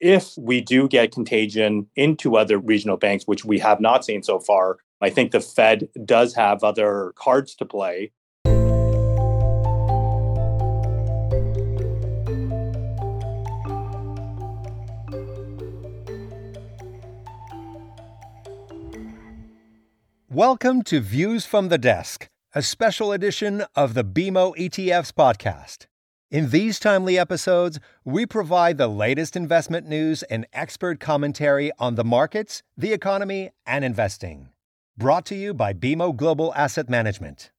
if 0.00 0.34
we 0.36 0.60
do 0.60 0.88
get 0.88 1.10
contagion 1.12 1.86
into 1.96 2.36
other 2.36 2.58
regional 2.58 2.98
banks, 2.98 3.24
which 3.24 3.44
we 3.44 3.58
have 3.58 3.80
not 3.80 4.04
seen 4.04 4.22
so 4.22 4.38
far, 4.38 4.76
I 5.00 5.08
think 5.08 5.30
the 5.30 5.40
Fed 5.40 5.88
does 6.04 6.34
have 6.34 6.62
other 6.62 7.14
cards 7.16 7.54
to 7.56 7.64
play. 7.64 8.12
Welcome 20.28 20.82
to 20.82 21.00
Views 21.00 21.46
from 21.46 21.70
the 21.70 21.78
Desk, 21.78 22.28
a 22.54 22.60
special 22.60 23.12
edition 23.12 23.64
of 23.74 23.94
the 23.94 24.04
BMO 24.04 24.54
ETFs 24.58 25.12
podcast. 25.12 25.86
In 26.28 26.50
these 26.50 26.80
timely 26.80 27.16
episodes, 27.16 27.78
we 28.04 28.26
provide 28.26 28.78
the 28.78 28.88
latest 28.88 29.36
investment 29.36 29.86
news 29.86 30.24
and 30.24 30.44
expert 30.52 30.98
commentary 30.98 31.70
on 31.78 31.94
the 31.94 32.02
markets, 32.02 32.64
the 32.76 32.92
economy, 32.92 33.52
and 33.64 33.84
investing. 33.84 34.48
Brought 34.98 35.24
to 35.26 35.36
you 35.36 35.54
by 35.54 35.72
BMO 35.72 36.16
Global 36.16 36.52
Asset 36.56 36.90
Management. 36.90 37.52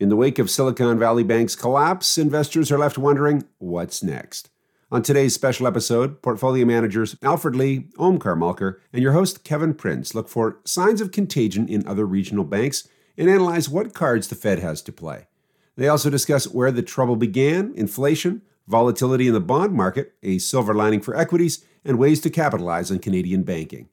In 0.00 0.08
the 0.08 0.16
wake 0.16 0.40
of 0.40 0.50
Silicon 0.50 0.98
Valley 0.98 1.22
Bank's 1.22 1.54
collapse, 1.54 2.18
investors 2.18 2.72
are 2.72 2.78
left 2.78 2.98
wondering 2.98 3.44
what's 3.58 4.02
next. 4.02 4.50
On 4.90 5.00
today's 5.00 5.34
special 5.34 5.68
episode, 5.68 6.22
portfolio 6.22 6.66
managers 6.66 7.14
Alfred 7.22 7.54
Lee, 7.54 7.86
Om 8.00 8.18
Karmalkar, 8.18 8.78
and 8.92 9.00
your 9.00 9.12
host 9.12 9.44
Kevin 9.44 9.74
Prins 9.74 10.12
look 10.12 10.28
for 10.28 10.58
signs 10.64 11.00
of 11.00 11.12
contagion 11.12 11.68
in 11.68 11.86
other 11.86 12.04
regional 12.04 12.42
banks 12.42 12.88
and 13.16 13.30
analyze 13.30 13.68
what 13.68 13.94
cards 13.94 14.26
the 14.26 14.34
Fed 14.34 14.58
has 14.58 14.82
to 14.82 14.90
play. 14.90 15.28
They 15.78 15.86
also 15.86 16.10
discuss 16.10 16.48
where 16.48 16.72
the 16.72 16.82
trouble 16.82 17.14
began, 17.14 17.72
inflation, 17.76 18.42
volatility 18.66 19.28
in 19.28 19.32
the 19.32 19.38
bond 19.40 19.74
market, 19.74 20.12
a 20.24 20.38
silver 20.38 20.74
lining 20.74 21.00
for 21.00 21.16
equities, 21.16 21.64
and 21.84 22.00
ways 22.00 22.20
to 22.22 22.30
capitalize 22.30 22.90
on 22.90 22.98
Canadian 22.98 23.44
banking. 23.44 23.88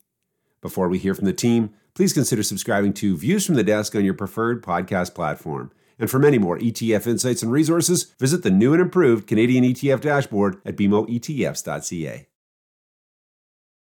Before 0.63 0.89
we 0.89 0.97
hear 0.97 1.13
from 1.13 1.25
the 1.25 1.31
team, 1.31 1.75
please 1.93 2.11
consider 2.11 2.41
subscribing 2.41 2.93
to 2.93 3.15
Views 3.15 3.45
from 3.45 3.53
the 3.53 3.63
Desk 3.63 3.95
on 3.95 4.03
your 4.03 4.15
preferred 4.15 4.63
podcast 4.63 5.13
platform. 5.13 5.71
And 5.99 6.09
for 6.09 6.17
many 6.17 6.39
more 6.39 6.57
ETF 6.57 7.05
insights 7.05 7.43
and 7.43 7.51
resources, 7.51 8.15
visit 8.19 8.41
the 8.41 8.49
new 8.49 8.73
and 8.73 8.81
improved 8.81 9.27
Canadian 9.27 9.63
ETF 9.63 10.01
dashboard 10.01 10.57
at 10.65 10.75
bmoetfs.ca. 10.75 12.27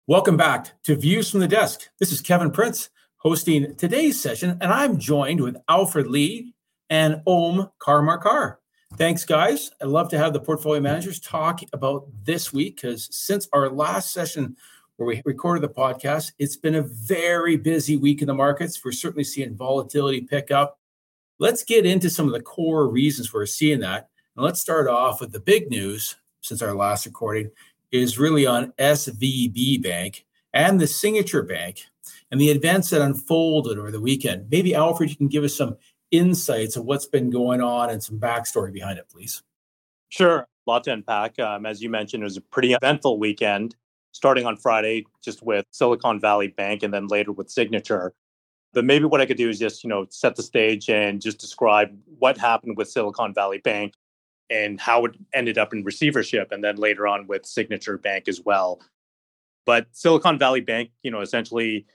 Welcome 0.07 0.37
back 0.37 0.83
to 0.83 0.95
Views 0.95 1.31
from 1.31 1.41
the 1.41 1.49
Desk. 1.49 1.89
This 1.99 2.13
is 2.13 2.21
Kevin 2.21 2.51
Prins 2.51 2.91
hosting 3.17 3.75
today's 3.77 4.21
session, 4.21 4.59
and 4.61 4.71
I'm 4.71 4.99
joined 4.99 5.41
with 5.41 5.57
Alfred 5.71 6.07
Lee, 6.07 6.55
and 6.95 7.21
Om 7.27 7.69
Karmalkar. 7.81 8.59
Thanks, 8.97 9.25
guys. 9.25 9.73
I'd 9.83 9.89
love 9.89 10.09
to 10.11 10.19
have 10.19 10.33
the 10.33 10.39
portfolio 10.39 10.81
managers 10.81 11.19
talk 11.19 11.61
about 11.73 12.07
this 12.23 12.53
week 12.53 12.77
because 12.77 13.09
since 13.11 13.49
our 13.53 13.69
last 13.69 14.13
session 14.13 14.57
where 14.95 15.09
we 15.09 15.21
recorded 15.25 15.65
the 15.65 15.75
podcast, 15.75 16.31
it's 16.39 16.57
been 16.57 16.77
a 16.77 16.83
very 16.83 17.57
busy 17.57 17.97
week 17.97 18.23
in 18.23 18.29
the 18.29 18.35
markets. 18.35 18.81
We're 18.85 18.93
certainly 18.93 19.25
seeing 19.25 19.57
volatility 19.57 20.21
pick 20.21 20.53
up. 20.53 20.79
Let's 21.41 21.65
get 21.65 21.85
into 21.85 22.09
some 22.09 22.29
of 22.29 22.33
the 22.33 22.41
core 22.41 22.89
reasons 22.89 23.33
we're 23.33 23.47
seeing 23.47 23.81
that. 23.81 24.09
And 24.37 24.45
let's 24.45 24.61
start 24.61 24.87
off 24.87 25.21
with 25.21 25.33
the 25.33 25.41
big 25.41 25.71
news 25.71 26.15
since 26.43 26.63
our 26.63 26.77
last 26.77 27.07
recording 27.07 27.51
is 27.91 28.21
really 28.21 28.47
on 28.47 28.73
SVB 28.79 29.83
Bank 29.83 30.27
and 30.53 30.81
the 30.81 30.87
Signature 30.87 31.43
Bank 31.43 31.87
and 32.31 32.41
the 32.41 32.51
events 32.51 32.91
that 32.91 33.03
unfolded 33.03 33.79
over 33.79 33.91
the 33.91 34.01
weekend. 34.01 34.47
Maybe 34.49 34.77
Alfred, 34.77 35.11
you 35.11 35.17
can 35.17 35.27
give 35.27 35.43
us 35.43 35.57
some 35.57 35.77
insights 36.17 36.77
of 36.77 36.85
what's 36.85 37.07
been 37.07 37.31
going 37.31 37.61
on 37.61 37.91
and 37.91 38.03
some 38.03 38.19
backstory 38.19 38.73
behind 38.73 38.99
it, 38.99 39.09
please. 39.11 39.43
Sure. 40.09 40.47
A 40.67 40.71
lot 40.71 40.85
to 40.85 40.93
unpack. 40.93 41.39
Um, 41.39 41.67
as 41.67 41.83
you 41.83 41.91
mentioned, 41.91 42.23
it 42.23 42.25
was 42.25 42.37
a 42.37 42.41
pretty 42.41 42.73
eventful 42.73 43.19
weekend, 43.19 43.77
starting 44.13 44.47
on 44.47 44.57
Friday 44.57 45.07
just 45.23 45.43
with 45.43 45.67
Silicon 45.71 46.21
Valley 46.21 46.49
Bank 46.49 46.83
and 46.83 46.95
then 46.95 47.09
later 47.09 47.33
with 47.33 47.51
Signature. 47.51 48.15
But 48.73 48.85
maybe 48.85 49.05
what 49.05 49.21
I 49.21 49.27
could 49.27 49.37
do 49.37 49.49
is 49.49 49.59
just, 49.59 49.85
you 49.85 49.91
know, 49.91 50.07
set 50.11 50.37
the 50.37 50.43
stage 50.43 50.89
and 50.89 51.21
just 51.21 51.39
describe 51.39 51.97
what 52.19 52.39
happened 52.39 52.77
with 52.77 52.89
Silicon 52.89 53.35
Valley 53.35 53.59
Bank 53.59 53.95
and 54.51 54.81
how 54.81 55.05
it 55.05 55.17
ended 55.33 55.59
up 55.59 55.73
in 55.73 55.85
receivership 55.85 56.53
and 56.53 56.63
then 56.63 56.77
later 56.77 57.07
on 57.07 57.27
with 57.27 57.47
Signature 57.47 57.99
Bank 57.99 58.29
as 58.29 58.41
well. 58.41 58.81
But 59.67 59.87
Silicon 59.93 60.39
Valley 60.39 60.61
Bank, 60.61 60.91
you 61.03 61.11
know, 61.11 61.21
essentially 61.21 61.87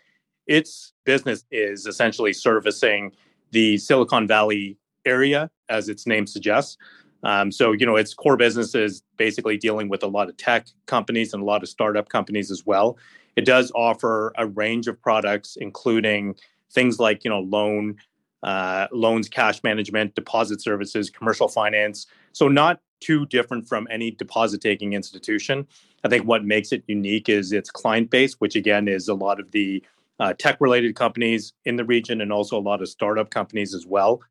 its 0.47 0.93
business 1.05 1.45
is 1.51 1.85
essentially 1.85 2.33
servicing 2.33 3.11
the 3.51 3.77
Silicon 3.77 4.27
Valley 4.27 4.77
area, 5.05 5.49
as 5.69 5.89
its 5.89 6.05
name 6.05 6.27
suggests. 6.27 6.77
Um, 7.23 7.51
so, 7.51 7.73
you 7.73 7.85
know, 7.85 7.95
its 7.95 8.13
core 8.13 8.37
business 8.37 8.75
is 8.75 9.03
basically 9.17 9.57
dealing 9.57 9.89
with 9.89 10.03
a 10.03 10.07
lot 10.07 10.29
of 10.29 10.37
tech 10.37 10.67
companies 10.85 11.33
and 11.33 11.41
a 11.41 11.45
lot 11.45 11.63
of 11.63 11.69
startup 11.69 12.09
companies 12.09 12.49
as 12.49 12.65
well. 12.65 12.97
It 13.35 13.45
does 13.45 13.71
offer 13.75 14.33
a 14.37 14.47
range 14.47 14.87
of 14.87 15.01
products, 15.01 15.57
including 15.59 16.35
things 16.71 16.99
like, 16.99 17.23
you 17.23 17.29
know, 17.29 17.41
loan, 17.41 17.97
uh, 18.43 18.87
loans, 18.91 19.27
cash 19.27 19.63
management, 19.63 20.15
deposit 20.15 20.61
services, 20.61 21.09
commercial 21.09 21.47
finance. 21.47 22.07
So, 22.31 22.47
not 22.47 22.79
too 22.99 23.25
different 23.27 23.67
from 23.67 23.87
any 23.89 24.11
deposit 24.11 24.61
taking 24.61 24.93
institution. 24.93 25.67
I 26.03 26.09
think 26.09 26.25
what 26.25 26.45
makes 26.45 26.71
it 26.71 26.83
unique 26.87 27.29
is 27.29 27.51
its 27.51 27.69
client 27.69 28.09
base, 28.09 28.35
which 28.35 28.55
again 28.55 28.87
is 28.87 29.07
a 29.07 29.13
lot 29.13 29.39
of 29.39 29.51
the 29.51 29.83
uh, 30.19 30.33
tech 30.33 30.57
related 30.59 30.95
companies 30.95 31.53
in 31.65 31.75
the 31.75 31.85
region 31.85 32.21
and 32.21 32.31
also 32.31 32.57
a 32.57 32.61
lot 32.61 32.81
of 32.81 32.89
startup 32.89 33.29
companies 33.29 33.73
as 33.73 33.85
well. 33.85 34.21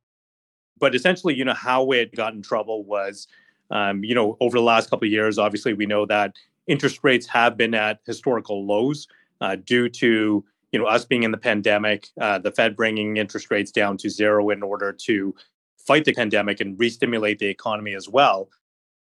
But 0.78 0.94
essentially, 0.94 1.34
you 1.34 1.44
know, 1.44 1.54
how 1.54 1.90
it 1.90 2.14
got 2.14 2.34
in 2.34 2.42
trouble 2.42 2.84
was, 2.84 3.26
um, 3.70 4.04
you 4.04 4.14
know, 4.14 4.36
over 4.40 4.56
the 4.58 4.62
last 4.62 4.90
couple 4.90 5.06
of 5.06 5.12
years, 5.12 5.38
obviously, 5.38 5.72
we 5.72 5.86
know 5.86 6.06
that 6.06 6.36
interest 6.66 7.00
rates 7.02 7.26
have 7.26 7.56
been 7.56 7.74
at 7.74 8.00
historical 8.06 8.64
lows 8.64 9.08
uh, 9.40 9.56
due 9.56 9.88
to, 9.88 10.44
you 10.72 10.78
know, 10.78 10.86
us 10.86 11.04
being 11.04 11.22
in 11.22 11.30
the 11.30 11.38
pandemic, 11.38 12.08
uh, 12.20 12.38
the 12.38 12.52
Fed 12.52 12.76
bringing 12.76 13.16
interest 13.16 13.50
rates 13.50 13.72
down 13.72 13.96
to 13.96 14.10
zero 14.10 14.50
in 14.50 14.62
order 14.62 14.92
to 14.92 15.34
fight 15.78 16.04
the 16.04 16.12
pandemic 16.12 16.60
and 16.60 16.78
re-stimulate 16.78 17.38
the 17.38 17.46
economy 17.46 17.94
as 17.94 18.08
well. 18.08 18.50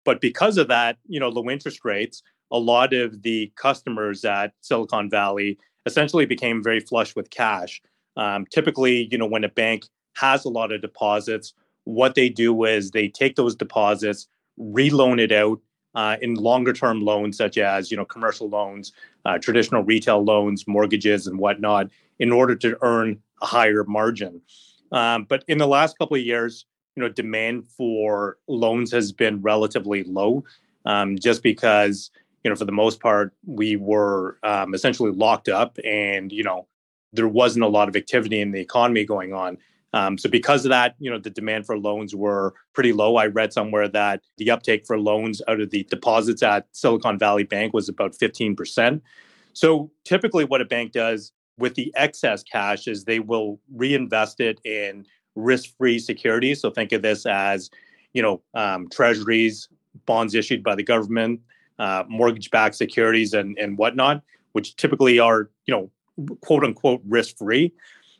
But 0.04 0.20
because 0.20 0.56
of 0.56 0.68
that, 0.68 0.98
you 1.08 1.18
know, 1.18 1.28
low 1.28 1.50
interest 1.50 1.84
rates, 1.84 2.22
a 2.52 2.58
lot 2.58 2.94
of 2.94 3.22
the 3.22 3.52
customers 3.56 4.24
at 4.24 4.52
Silicon 4.60 5.10
Valley 5.10 5.58
essentially 5.86 6.26
became 6.26 6.62
very 6.62 6.80
flush 6.80 7.16
with 7.16 7.30
cash. 7.30 7.80
Um, 8.16 8.46
typically, 8.46 9.08
you 9.10 9.18
know, 9.18 9.26
when 9.26 9.44
a 9.44 9.48
bank 9.48 9.86
has 10.16 10.44
a 10.44 10.48
lot 10.48 10.72
of 10.72 10.82
deposits, 10.82 11.54
what 11.84 12.14
they 12.14 12.28
do 12.28 12.64
is 12.64 12.90
they 12.90 13.08
take 13.08 13.36
those 13.36 13.54
deposits, 13.54 14.26
reloan 14.58 15.20
it 15.20 15.32
out 15.32 15.60
uh, 15.94 16.16
in 16.20 16.34
longer 16.34 16.72
term 16.72 17.00
loans, 17.00 17.36
such 17.36 17.56
as 17.56 17.90
you 17.90 17.96
know 17.96 18.04
commercial 18.04 18.48
loans, 18.48 18.92
uh, 19.24 19.38
traditional 19.38 19.82
retail 19.82 20.22
loans, 20.22 20.66
mortgages, 20.66 21.26
and 21.26 21.38
whatnot, 21.38 21.88
in 22.18 22.32
order 22.32 22.54
to 22.56 22.76
earn 22.82 23.18
a 23.40 23.46
higher 23.46 23.84
margin. 23.84 24.40
Um, 24.92 25.24
but 25.24 25.44
in 25.48 25.58
the 25.58 25.66
last 25.66 25.98
couple 25.98 26.16
of 26.16 26.22
years, 26.22 26.66
you 26.96 27.02
know, 27.02 27.08
demand 27.08 27.66
for 27.68 28.38
loans 28.48 28.92
has 28.92 29.12
been 29.12 29.40
relatively 29.42 30.04
low, 30.04 30.44
um, 30.84 31.18
just 31.18 31.42
because 31.42 32.10
you 32.44 32.50
know, 32.50 32.56
for 32.56 32.64
the 32.64 32.72
most 32.72 33.00
part, 33.00 33.32
we 33.44 33.76
were 33.76 34.38
um, 34.42 34.74
essentially 34.74 35.10
locked 35.10 35.48
up, 35.48 35.78
and 35.84 36.32
you 36.32 36.42
know, 36.44 36.66
there 37.12 37.28
wasn't 37.28 37.64
a 37.64 37.68
lot 37.68 37.88
of 37.88 37.96
activity 37.96 38.40
in 38.40 38.52
the 38.52 38.60
economy 38.60 39.04
going 39.04 39.32
on. 39.32 39.58
Um, 39.92 40.18
so 40.18 40.28
because 40.28 40.64
of 40.64 40.70
that, 40.70 40.94
you 40.98 41.10
know, 41.10 41.18
the 41.18 41.30
demand 41.30 41.64
for 41.64 41.78
loans 41.78 42.14
were 42.14 42.54
pretty 42.74 42.92
low. 42.92 43.16
I 43.16 43.26
read 43.26 43.52
somewhere 43.52 43.88
that 43.88 44.20
the 44.36 44.50
uptake 44.50 44.86
for 44.86 44.98
loans 44.98 45.40
out 45.48 45.60
of 45.60 45.70
the 45.70 45.84
deposits 45.84 46.42
at 46.42 46.66
Silicon 46.72 47.18
Valley 47.18 47.44
Bank 47.44 47.72
was 47.72 47.88
about 47.88 48.12
15%. 48.12 49.00
So 49.54 49.90
typically 50.04 50.44
what 50.44 50.60
a 50.60 50.66
bank 50.66 50.92
does 50.92 51.32
with 51.56 51.76
the 51.76 51.90
excess 51.96 52.42
cash 52.42 52.86
is 52.86 53.04
they 53.04 53.20
will 53.20 53.58
reinvest 53.74 54.40
it 54.40 54.60
in 54.64 55.06
risk-free 55.34 55.98
securities. 55.98 56.60
So 56.60 56.70
think 56.70 56.92
of 56.92 57.00
this 57.00 57.24
as, 57.24 57.70
you 58.12 58.20
know, 58.20 58.42
um, 58.54 58.88
treasuries, 58.90 59.68
bonds 60.04 60.34
issued 60.34 60.62
by 60.62 60.74
the 60.74 60.82
government, 60.82 61.40
uh, 61.78 62.04
mortgage-backed 62.08 62.74
securities 62.74 63.34
and 63.34 63.58
and 63.58 63.78
whatnot, 63.78 64.22
which 64.52 64.76
typically 64.76 65.18
are 65.18 65.50
you 65.66 65.74
know 65.74 65.90
quote 66.40 66.64
unquote 66.64 67.02
risk 67.06 67.36
free. 67.36 67.72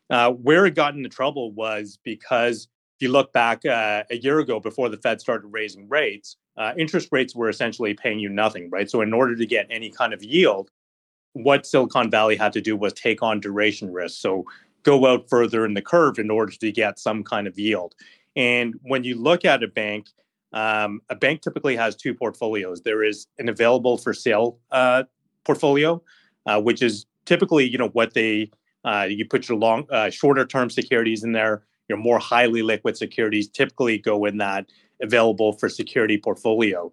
Uh, 0.08 0.30
where 0.30 0.66
it 0.66 0.74
got 0.74 0.94
into 0.94 1.08
trouble 1.08 1.50
was 1.52 1.98
because 2.04 2.68
if 2.96 3.02
you 3.02 3.10
look 3.10 3.32
back 3.32 3.66
uh, 3.66 4.04
a 4.10 4.16
year 4.16 4.38
ago 4.38 4.60
before 4.60 4.88
the 4.88 4.96
Fed 4.96 5.20
started 5.20 5.48
raising 5.48 5.88
rates, 5.88 6.36
uh, 6.56 6.72
interest 6.78 7.08
rates 7.10 7.34
were 7.34 7.48
essentially 7.48 7.92
paying 7.92 8.18
you 8.18 8.28
nothing, 8.28 8.70
right? 8.70 8.88
So 8.90 9.02
in 9.02 9.12
order 9.12 9.36
to 9.36 9.46
get 9.46 9.66
any 9.68 9.90
kind 9.90 10.14
of 10.14 10.22
yield, 10.22 10.70
what 11.34 11.66
Silicon 11.66 12.10
Valley 12.10 12.36
had 12.36 12.52
to 12.54 12.62
do 12.62 12.76
was 12.76 12.94
take 12.94 13.22
on 13.22 13.40
duration 13.40 13.92
risk. 13.92 14.20
So 14.20 14.46
go 14.82 15.06
out 15.06 15.28
further 15.28 15.66
in 15.66 15.74
the 15.74 15.82
curve 15.82 16.18
in 16.18 16.30
order 16.30 16.52
to 16.52 16.72
get 16.72 16.98
some 16.98 17.22
kind 17.22 17.46
of 17.46 17.58
yield. 17.58 17.94
And 18.36 18.74
when 18.82 19.04
you 19.04 19.16
look 19.16 19.44
at 19.44 19.62
a 19.62 19.68
bank 19.68 20.06
um, 20.52 21.00
a 21.10 21.16
bank 21.16 21.42
typically 21.42 21.76
has 21.76 21.96
two 21.96 22.14
portfolios. 22.14 22.82
There 22.82 23.02
is 23.02 23.26
an 23.38 23.48
available 23.48 23.98
for 23.98 24.14
sale 24.14 24.58
uh, 24.70 25.04
portfolio, 25.44 26.02
uh, 26.46 26.60
which 26.60 26.82
is 26.82 27.06
typically 27.24 27.68
you 27.68 27.78
know 27.78 27.88
what 27.88 28.14
they 28.14 28.50
uh, 28.84 29.06
you 29.08 29.26
put 29.26 29.48
your 29.48 29.58
long 29.58 29.86
uh, 29.90 30.10
shorter 30.10 30.46
term 30.46 30.70
securities 30.70 31.24
in 31.24 31.32
there. 31.32 31.62
Your 31.88 31.98
more 31.98 32.18
highly 32.18 32.62
liquid 32.62 32.96
securities 32.96 33.48
typically 33.48 33.98
go 33.98 34.24
in 34.24 34.38
that 34.38 34.66
available 35.00 35.52
for 35.52 35.68
security 35.68 36.18
portfolio. 36.18 36.92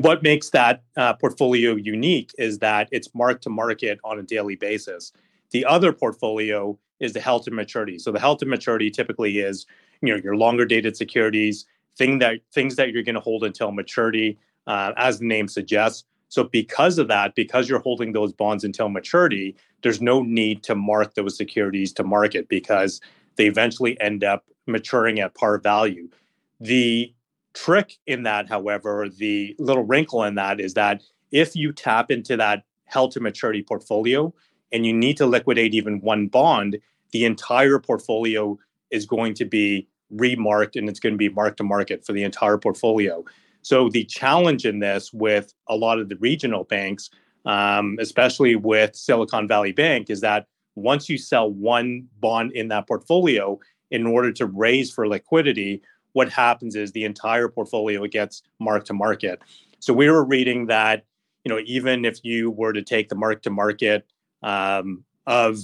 what 0.00 0.22
makes 0.22 0.50
that 0.50 0.82
uh, 0.96 1.14
portfolio 1.14 1.74
unique 1.74 2.32
is 2.38 2.58
that 2.58 2.88
it's 2.92 3.14
marked 3.14 3.42
to 3.44 3.50
market 3.50 3.98
on 4.04 4.18
a 4.18 4.22
daily 4.22 4.56
basis. 4.56 5.12
The 5.52 5.64
other 5.64 5.92
portfolio 5.92 6.78
is 7.00 7.12
the 7.12 7.20
held 7.20 7.44
to 7.44 7.50
maturity. 7.50 7.98
So 7.98 8.12
the 8.12 8.20
held 8.20 8.40
to 8.40 8.46
maturity 8.46 8.90
typically 8.90 9.38
is 9.38 9.66
you 10.02 10.12
know 10.12 10.20
your 10.22 10.36
longer 10.36 10.64
dated 10.64 10.96
securities, 10.96 11.66
thing 11.98 12.20
that 12.20 12.40
things 12.54 12.76
that 12.76 12.92
you're 12.92 13.02
going 13.02 13.14
to 13.16 13.20
hold 13.20 13.44
until 13.44 13.72
maturity, 13.72 14.38
uh, 14.66 14.92
as 14.96 15.18
the 15.18 15.26
name 15.26 15.48
suggests. 15.48 16.04
So 16.28 16.44
because 16.44 16.98
of 16.98 17.08
that, 17.08 17.34
because 17.34 17.68
you're 17.68 17.80
holding 17.80 18.12
those 18.12 18.32
bonds 18.32 18.64
until 18.64 18.88
maturity, 18.88 19.56
there's 19.82 20.00
no 20.00 20.22
need 20.22 20.62
to 20.64 20.74
mark 20.74 21.14
those 21.14 21.36
securities 21.36 21.92
to 21.94 22.04
market 22.04 22.48
because 22.48 23.00
they 23.36 23.46
eventually 23.46 23.98
end 24.00 24.24
up 24.24 24.44
maturing 24.66 25.20
at 25.20 25.34
par 25.34 25.58
value. 25.58 26.08
The 26.60 27.12
trick 27.54 27.98
in 28.06 28.24
that, 28.24 28.48
however, 28.48 29.08
the 29.08 29.56
little 29.58 29.84
wrinkle 29.84 30.22
in 30.24 30.34
that 30.34 30.60
is 30.60 30.74
that 30.74 31.02
if 31.32 31.56
you 31.56 31.72
tap 31.72 32.10
into 32.10 32.36
that 32.36 32.64
held 32.84 33.12
to 33.12 33.20
maturity 33.20 33.62
portfolio 33.62 34.32
and 34.72 34.84
you 34.84 34.92
need 34.92 35.16
to 35.16 35.26
liquidate 35.26 35.74
even 35.74 36.00
one 36.00 36.26
bond, 36.26 36.78
the 37.12 37.24
entire 37.24 37.78
portfolio 37.78 38.58
is 38.90 39.06
going 39.06 39.34
to 39.34 39.44
be 39.44 39.88
remarked 40.10 40.76
and 40.76 40.88
it's 40.88 41.00
going 41.00 41.14
to 41.14 41.18
be 41.18 41.28
marked 41.28 41.58
to 41.58 41.64
market 41.64 42.04
for 42.04 42.12
the 42.12 42.24
entire 42.24 42.58
portfolio. 42.58 43.24
So 43.62 43.88
the 43.88 44.04
challenge 44.04 44.64
in 44.64 44.78
this 44.78 45.12
with 45.12 45.52
a 45.68 45.76
lot 45.76 45.98
of 45.98 46.08
the 46.08 46.16
regional 46.16 46.64
banks, 46.64 47.10
um, 47.44 47.96
especially 48.00 48.56
with 48.56 48.96
Silicon 48.96 49.46
Valley 49.48 49.72
Bank, 49.72 50.10
is 50.10 50.20
that 50.20 50.46
once 50.74 51.08
you 51.08 51.18
sell 51.18 51.50
one 51.50 52.06
bond 52.20 52.52
in 52.52 52.68
that 52.68 52.86
portfolio 52.86 53.58
in 53.90 54.06
order 54.06 54.32
to 54.32 54.46
raise 54.46 54.92
for 54.92 55.08
liquidity, 55.08 55.82
what 56.12 56.30
happens 56.30 56.76
is 56.76 56.92
the 56.92 57.04
entire 57.04 57.48
portfolio 57.48 58.06
gets 58.06 58.42
marked 58.58 58.86
to 58.86 58.94
market. 58.94 59.40
So 59.80 59.92
we 59.92 60.10
were 60.10 60.24
reading 60.24 60.66
that, 60.66 61.04
you 61.44 61.50
know, 61.50 61.60
even 61.64 62.04
if 62.04 62.24
you 62.24 62.50
were 62.50 62.72
to 62.72 62.82
take 62.82 63.08
the 63.08 63.14
mark 63.14 63.42
to 63.42 63.50
market 63.50 64.06
um, 64.42 65.04
of 65.26 65.58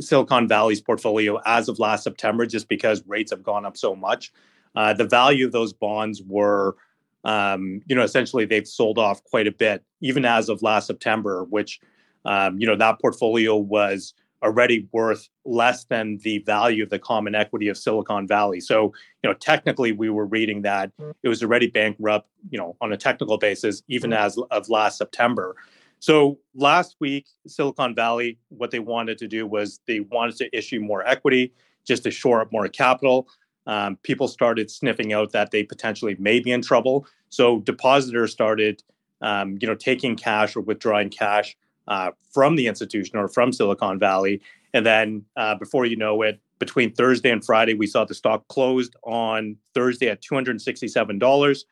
Silicon 0.00 0.48
Valley's 0.48 0.80
portfolio 0.80 1.38
as 1.46 1.68
of 1.68 1.78
last 1.78 2.04
September, 2.04 2.46
just 2.46 2.68
because 2.68 3.02
rates 3.06 3.30
have 3.30 3.42
gone 3.42 3.64
up 3.64 3.76
so 3.76 3.94
much, 3.94 4.32
uh, 4.74 4.92
the 4.92 5.04
value 5.04 5.46
of 5.46 5.52
those 5.52 5.72
bonds 5.72 6.22
were, 6.22 6.76
um, 7.24 7.82
you 7.86 7.94
know, 7.94 8.02
essentially 8.02 8.44
they've 8.44 8.68
sold 8.68 8.98
off 8.98 9.22
quite 9.24 9.46
a 9.46 9.52
bit, 9.52 9.84
even 10.00 10.24
as 10.24 10.48
of 10.48 10.62
last 10.62 10.86
September, 10.86 11.44
which, 11.44 11.80
um, 12.24 12.58
you 12.58 12.66
know, 12.66 12.76
that 12.76 13.00
portfolio 13.00 13.56
was 13.56 14.14
already 14.42 14.88
worth 14.92 15.28
less 15.44 15.84
than 15.84 16.18
the 16.18 16.38
value 16.38 16.82
of 16.82 16.90
the 16.90 16.98
common 16.98 17.34
equity 17.34 17.68
of 17.68 17.76
Silicon 17.76 18.26
Valley. 18.26 18.60
So, 18.60 18.84
you 19.22 19.28
know, 19.28 19.34
technically 19.34 19.92
we 19.92 20.08
were 20.08 20.24
reading 20.24 20.62
that 20.62 20.90
it 21.22 21.28
was 21.28 21.42
already 21.42 21.66
bankrupt, 21.66 22.26
you 22.48 22.58
know, 22.58 22.76
on 22.80 22.92
a 22.92 22.96
technical 22.96 23.36
basis, 23.36 23.82
even 23.88 24.12
as 24.12 24.38
of 24.50 24.68
last 24.70 24.96
September. 24.96 25.56
So 26.00 26.38
last 26.54 26.96
week, 26.98 27.26
Silicon 27.46 27.94
Valley, 27.94 28.38
what 28.48 28.70
they 28.70 28.78
wanted 28.78 29.18
to 29.18 29.28
do 29.28 29.46
was 29.46 29.80
they 29.86 30.00
wanted 30.00 30.36
to 30.36 30.56
issue 30.56 30.80
more 30.80 31.06
equity 31.06 31.52
just 31.86 32.02
to 32.04 32.10
shore 32.10 32.40
up 32.40 32.50
more 32.50 32.68
capital. 32.68 33.28
Um, 33.66 33.96
people 34.02 34.26
started 34.26 34.70
sniffing 34.70 35.12
out 35.12 35.32
that 35.32 35.50
they 35.50 35.62
potentially 35.62 36.16
may 36.18 36.40
be 36.40 36.52
in 36.52 36.62
trouble. 36.62 37.06
So 37.28 37.60
depositors 37.60 38.32
started, 38.32 38.82
um, 39.20 39.58
you 39.60 39.68
know, 39.68 39.74
taking 39.74 40.16
cash 40.16 40.56
or 40.56 40.62
withdrawing 40.62 41.10
cash 41.10 41.54
uh, 41.86 42.12
from 42.32 42.56
the 42.56 42.66
institution 42.66 43.18
or 43.18 43.28
from 43.28 43.52
Silicon 43.52 43.98
Valley. 43.98 44.40
And 44.72 44.86
then 44.86 45.24
uh, 45.36 45.56
before 45.56 45.84
you 45.84 45.96
know 45.96 46.22
it, 46.22 46.40
between 46.58 46.92
Thursday 46.92 47.30
and 47.30 47.44
Friday, 47.44 47.74
we 47.74 47.86
saw 47.86 48.04
the 48.04 48.14
stock 48.14 48.48
closed 48.48 48.94
on 49.02 49.56
Thursday 49.74 50.08
at 50.08 50.22
$267. 50.22 51.64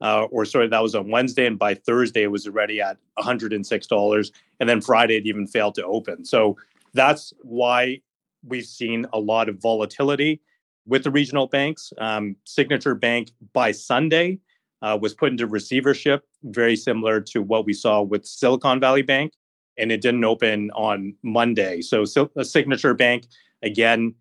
Uh, 0.00 0.24
or 0.24 0.44
sorry, 0.44 0.68
that 0.68 0.82
was 0.82 0.94
on 0.94 1.10
Wednesday. 1.10 1.46
And 1.46 1.58
by 1.58 1.74
Thursday, 1.74 2.22
it 2.22 2.30
was 2.30 2.46
already 2.46 2.80
at 2.80 2.98
$106. 3.18 4.32
And 4.60 4.68
then 4.68 4.80
Friday, 4.80 5.16
it 5.16 5.26
even 5.26 5.46
failed 5.46 5.74
to 5.76 5.84
open. 5.84 6.24
So 6.24 6.56
that's 6.92 7.32
why 7.42 8.00
we've 8.46 8.66
seen 8.66 9.06
a 9.12 9.18
lot 9.18 9.48
of 9.48 9.60
volatility 9.60 10.40
with 10.86 11.04
the 11.04 11.10
regional 11.10 11.46
banks. 11.46 11.92
Um, 11.98 12.36
Signature 12.44 12.94
Bank 12.94 13.30
by 13.52 13.72
Sunday 13.72 14.38
uh, 14.82 14.98
was 15.00 15.14
put 15.14 15.30
into 15.30 15.46
receivership, 15.46 16.24
very 16.42 16.76
similar 16.76 17.20
to 17.22 17.40
what 17.40 17.64
we 17.64 17.72
saw 17.72 18.02
with 18.02 18.26
Silicon 18.26 18.80
Valley 18.80 19.02
Bank 19.02 19.32
and 19.76 19.90
it 19.90 20.00
didn't 20.00 20.24
open 20.24 20.70
on 20.72 21.14
Monday. 21.22 21.80
So, 21.80 22.04
so 22.04 22.30
a 22.36 22.44
signature 22.44 22.94
bank, 22.94 23.26
again, 23.62 24.14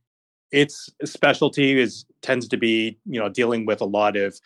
its 0.51 0.89
specialty 1.05 1.79
is 1.79 2.05
tends 2.21 2.47
to 2.47 2.57
be 2.57 2.97
you 3.05 3.19
know 3.19 3.27
dealing 3.27 3.65
with 3.65 3.81
a 3.81 3.85
lot 3.85 4.15
of 4.15 4.39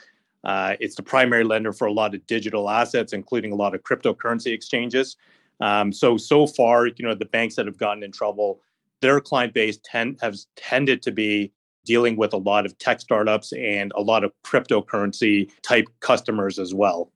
uh, 0.47 0.77
it's 0.79 0.95
the 0.95 1.03
primary 1.03 1.44
lender 1.44 1.73
for 1.73 1.85
a 1.85 1.91
lot 1.91 2.15
of 2.15 2.25
digital 2.25 2.69
assets, 2.69 3.11
including 3.11 3.51
a 3.51 3.55
lot 3.55 3.75
of 3.75 3.83
cryptocurrency 3.83 4.53
exchanges. 4.53 5.17
Um, 5.59 5.91
so 5.91 6.15
so 6.15 6.47
far, 6.47 6.88
you 6.88 7.05
know, 7.05 7.13
the 7.13 7.25
banks 7.25 7.55
that 7.55 7.65
have 7.65 7.77
gotten 7.77 8.01
in 8.01 8.13
trouble, 8.13 8.61
their 9.01 9.19
client 9.19 9.53
base 9.53 9.77
tend 9.83 10.19
has 10.21 10.47
tended 10.55 11.01
to 11.01 11.11
be 11.11 11.51
dealing 11.85 12.15
with 12.15 12.33
a 12.33 12.38
lot 12.38 12.65
of 12.65 12.77
tech 12.77 13.01
startups 13.01 13.51
and 13.53 13.91
a 13.95 14.01
lot 14.01 14.23
of 14.23 14.31
cryptocurrency 14.45 15.51
type 15.63 15.88
customers 15.99 16.59
as 16.59 16.73
well. 16.73 17.11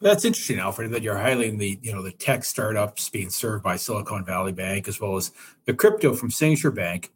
That's 0.00 0.24
interesting, 0.24 0.60
Alfred, 0.60 0.92
that 0.92 1.02
you're 1.02 1.16
highlighting 1.16 1.58
the 1.58 1.80
you 1.82 1.92
know 1.92 2.02
the 2.02 2.12
tech 2.12 2.44
startups 2.44 3.08
being 3.08 3.30
served 3.30 3.64
by 3.64 3.74
Silicon 3.74 4.24
Valley 4.24 4.52
Bank 4.52 4.86
as 4.86 5.00
well 5.00 5.16
as 5.16 5.32
the 5.64 5.74
crypto 5.74 6.14
from 6.14 6.30
Signature 6.30 6.70
Bank. 6.70 7.10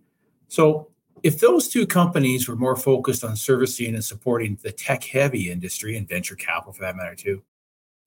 So 0.49 0.89
if 1.23 1.39
those 1.41 1.69
two 1.69 1.87
companies 1.87 2.49
were 2.49 2.57
more 2.57 2.77
focused 2.77 3.23
on 3.23 3.37
servicing 3.37 3.95
and 3.95 4.05
supporting 4.05 4.59
the 4.63 4.73
tech 4.73 5.05
heavy 5.05 5.51
industry 5.51 5.97
and 5.97 6.09
venture 6.09 6.35
capital 6.35 6.73
for 6.73 6.83
that 6.83 6.97
matter 6.97 7.15
too, 7.15 7.43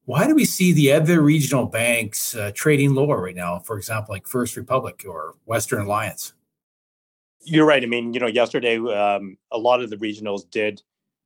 why 0.05 0.27
do 0.27 0.35
we 0.35 0.45
see 0.45 0.71
the 0.71 0.91
other 0.91 1.21
regional 1.21 1.65
banks 1.65 2.35
uh, 2.35 2.51
trading 2.53 2.93
lower 2.93 3.21
right 3.21 3.35
now? 3.35 3.59
For 3.59 3.77
example, 3.77 4.13
like 4.13 4.27
First 4.27 4.55
Republic 4.55 5.03
or 5.07 5.35
Western 5.45 5.85
Alliance. 5.85 6.33
You're 7.41 7.65
right. 7.65 7.81
I 7.81 7.85
mean, 7.85 8.13
you 8.13 8.19
know, 8.19 8.27
yesterday 8.27 8.77
um, 8.77 9.37
a 9.51 9.57
lot 9.57 9.81
of 9.81 9.89
the 9.89 9.97
regionals 9.97 10.49
did 10.49 10.81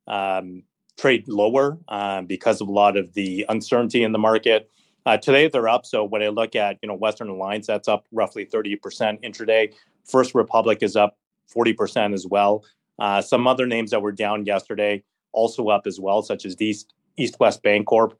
um, 0.06 0.62
trade 0.98 1.28
lower 1.28 1.78
um, 1.88 2.26
because 2.26 2.60
of 2.60 2.68
a 2.68 2.72
lot 2.72 2.96
of 2.96 3.12
the 3.14 3.44
uncertainty 3.48 4.02
in 4.02 4.12
the 4.12 4.18
market. 4.18 4.70
Uh, 5.06 5.16
today 5.16 5.48
they're 5.48 5.68
up. 5.68 5.86
So 5.86 6.04
when 6.04 6.22
I 6.22 6.28
look 6.28 6.54
at 6.54 6.78
you 6.82 6.88
know 6.88 6.94
Western 6.94 7.28
Alliance, 7.28 7.66
that's 7.66 7.88
up 7.88 8.06
roughly 8.12 8.46
30% 8.46 8.78
intraday. 9.22 9.72
First 10.04 10.34
Republic 10.34 10.78
is 10.82 10.96
up 10.96 11.16
40% 11.54 12.14
as 12.14 12.26
well. 12.26 12.64
Uh, 12.98 13.22
some 13.22 13.46
other 13.46 13.66
names 13.66 13.90
that 13.90 14.02
were 14.02 14.12
down 14.12 14.44
yesterday 14.44 15.02
also 15.32 15.68
up 15.68 15.86
as 15.86 15.98
well, 15.98 16.22
such 16.22 16.44
as 16.44 16.60
East 16.60 16.92
East 17.16 17.38
West 17.40 17.62
Bancorp. 17.62 18.12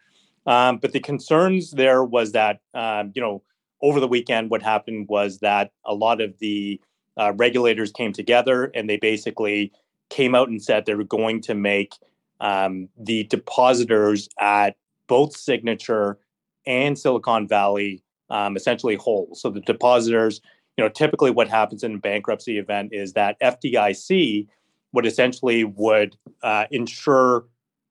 Um, 0.47 0.79
but 0.79 0.93
the 0.93 1.01
concerns 1.01 1.73
there 1.73 2.03
was 2.03 2.33
that 2.33 2.61
um, 2.75 3.13
you 3.15 3.23
know 3.23 3.43
over 3.83 4.01
the 4.01 4.09
weekend 4.09 4.51
what 4.51 4.63
happened 4.63 5.09
was 5.09 5.39
that 5.39 5.73
a 5.85 5.95
lot 5.95 6.21
of 6.21 6.39
the 6.39 6.81
uh, 7.17 7.33
regulators 7.37 7.93
came 7.93 8.13
together 8.13 8.71
and 8.75 8.89
they 8.89 8.97
basically 8.97 9.73
came 10.09 10.35
out 10.35 10.49
and 10.49 10.63
said 10.63 10.87
they 10.87 10.95
were 10.95 11.05
going 11.05 11.41
to 11.43 11.55
make 11.55 11.95
um, 12.41 12.89
the 12.99 13.25
depositors 13.25 14.29
at 14.39 14.77
both 15.07 15.37
Signature 15.37 16.19
and 16.67 16.99
Silicon 16.99 17.47
Valley 17.47 18.03
um, 18.31 18.57
essentially 18.57 18.97
whole. 18.97 19.29
So 19.35 19.51
the 19.51 19.61
depositors, 19.61 20.41
you 20.81 20.87
know, 20.87 20.89
typically 20.89 21.31
what 21.31 21.47
happens 21.47 21.85
in 21.85 21.97
a 21.97 21.99
bankruptcy 21.99 22.57
event 22.57 22.89
is 22.95 23.13
that 23.13 23.39
FDIC 23.41 24.47
would 24.95 25.05
essentially 25.05 25.63
would 25.63 26.17
uh, 26.43 26.65
insure, 26.71 27.45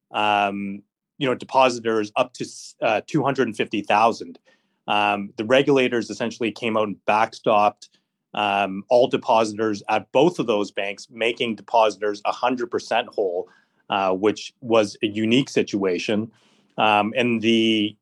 um, 0.09 0.81
you 1.19 1.27
know, 1.27 1.35
depositors 1.35 2.11
up 2.15 2.33
to 2.33 2.47
uh, 2.81 3.01
two 3.05 3.21
hundred 3.21 3.47
and 3.47 3.55
fifty 3.55 3.81
thousand. 3.81 4.39
Um, 4.87 5.31
the 5.37 5.45
regulators 5.45 6.09
essentially 6.09 6.51
came 6.51 6.75
out 6.77 6.87
and 6.87 6.95
backstopped 7.07 7.89
um, 8.33 8.83
all 8.89 9.07
depositors 9.07 9.83
at 9.87 10.11
both 10.11 10.39
of 10.39 10.47
those 10.47 10.71
banks, 10.71 11.05
making 11.11 11.57
depositors 11.57 12.23
hundred 12.25 12.71
percent 12.71 13.07
whole 13.09 13.47
uh, 13.91 14.13
which 14.13 14.51
was 14.61 14.97
a 15.03 15.07
unique 15.07 15.49
situation. 15.49 16.31
Um, 16.79 17.13
and 17.15 17.39
the 17.43 17.95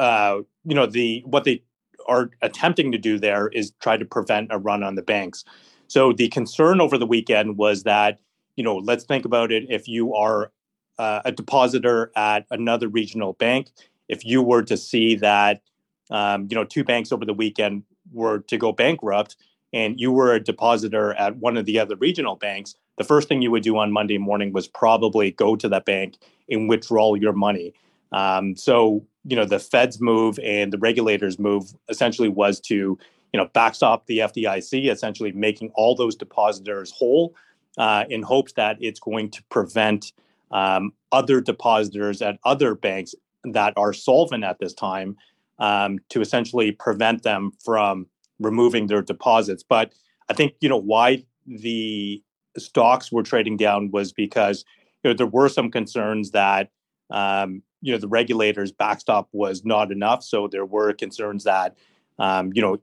uh, 0.00 0.38
you 0.64 0.74
know 0.74 0.86
the 0.86 1.22
what 1.24 1.44
they 1.44 1.62
are 2.08 2.30
attempting 2.42 2.90
to 2.92 2.98
do 2.98 3.18
there 3.18 3.48
is 3.48 3.72
try 3.80 3.96
to 3.96 4.04
prevent 4.04 4.48
a 4.50 4.58
run 4.58 4.82
on 4.82 4.94
the 4.94 5.02
banks. 5.02 5.44
So 5.86 6.12
the 6.12 6.28
concern 6.28 6.80
over 6.80 6.98
the 6.98 7.06
weekend 7.06 7.56
was 7.56 7.84
that 7.84 8.18
you 8.56 8.64
know 8.64 8.76
let's 8.76 9.04
think 9.04 9.24
about 9.24 9.52
it. 9.52 9.64
If 9.68 9.86
you 9.86 10.14
are 10.14 10.50
uh, 10.98 11.22
a 11.24 11.32
depositor 11.32 12.10
at 12.16 12.46
another 12.50 12.88
regional 12.88 13.34
bank, 13.34 13.70
if 14.08 14.24
you 14.24 14.42
were 14.42 14.62
to 14.64 14.76
see 14.76 15.14
that 15.16 15.62
um, 16.10 16.48
you 16.50 16.56
know 16.56 16.64
two 16.64 16.84
banks 16.84 17.12
over 17.12 17.24
the 17.24 17.34
weekend 17.34 17.84
were 18.12 18.40
to 18.40 18.56
go 18.56 18.72
bankrupt, 18.72 19.36
and 19.72 20.00
you 20.00 20.10
were 20.10 20.32
a 20.32 20.40
depositor 20.40 21.12
at 21.14 21.36
one 21.36 21.56
of 21.56 21.66
the 21.66 21.78
other 21.78 21.96
regional 21.96 22.36
banks, 22.36 22.74
the 22.96 23.04
first 23.04 23.28
thing 23.28 23.42
you 23.42 23.50
would 23.50 23.62
do 23.62 23.76
on 23.78 23.92
Monday 23.92 24.18
morning 24.18 24.52
was 24.52 24.66
probably 24.66 25.30
go 25.30 25.56
to 25.56 25.68
that 25.68 25.84
bank 25.84 26.16
and 26.48 26.68
withdraw 26.68 27.14
your 27.14 27.32
money. 27.32 27.74
Um, 28.12 28.56
so, 28.56 29.04
you 29.24 29.36
know, 29.36 29.44
the 29.44 29.58
Fed's 29.58 30.00
move 30.00 30.38
and 30.42 30.72
the 30.72 30.78
regulators' 30.78 31.38
move 31.38 31.74
essentially 31.88 32.28
was 32.28 32.60
to, 32.60 32.74
you 32.74 32.98
know, 33.34 33.48
backstop 33.52 34.06
the 34.06 34.18
FDIC, 34.18 34.90
essentially 34.90 35.32
making 35.32 35.70
all 35.74 35.94
those 35.94 36.16
depositors 36.16 36.90
whole 36.90 37.34
uh, 37.76 38.04
in 38.08 38.22
hopes 38.22 38.52
that 38.54 38.76
it's 38.80 39.00
going 39.00 39.30
to 39.30 39.42
prevent 39.50 40.12
um, 40.50 40.92
other 41.12 41.40
depositors 41.40 42.22
at 42.22 42.38
other 42.44 42.74
banks 42.74 43.14
that 43.44 43.74
are 43.76 43.92
solvent 43.92 44.44
at 44.44 44.58
this 44.58 44.72
time 44.72 45.16
um, 45.58 45.98
to 46.08 46.20
essentially 46.20 46.72
prevent 46.72 47.22
them 47.22 47.52
from 47.64 48.06
removing 48.38 48.86
their 48.86 49.02
deposits. 49.02 49.62
But 49.62 49.92
I 50.28 50.34
think 50.34 50.54
you 50.60 50.68
know 50.68 50.80
why 50.80 51.24
the 51.46 52.22
stocks 52.56 53.12
were 53.12 53.22
trading 53.22 53.56
down 53.56 53.90
was 53.90 54.12
because 54.12 54.64
you 55.02 55.10
know 55.10 55.16
there 55.16 55.26
were 55.26 55.48
some 55.48 55.70
concerns 55.70 56.32
that 56.32 56.70
um, 57.10 57.62
you 57.80 57.92
know 57.92 57.98
the 57.98 58.08
regulators 58.08 58.72
backstop 58.72 59.28
was 59.32 59.64
not 59.64 59.92
enough. 59.92 60.22
So 60.22 60.48
there 60.48 60.64
were 60.64 60.92
concerns 60.92 61.44
that 61.44 61.76
um, 62.18 62.52
you 62.54 62.62
know 62.62 62.78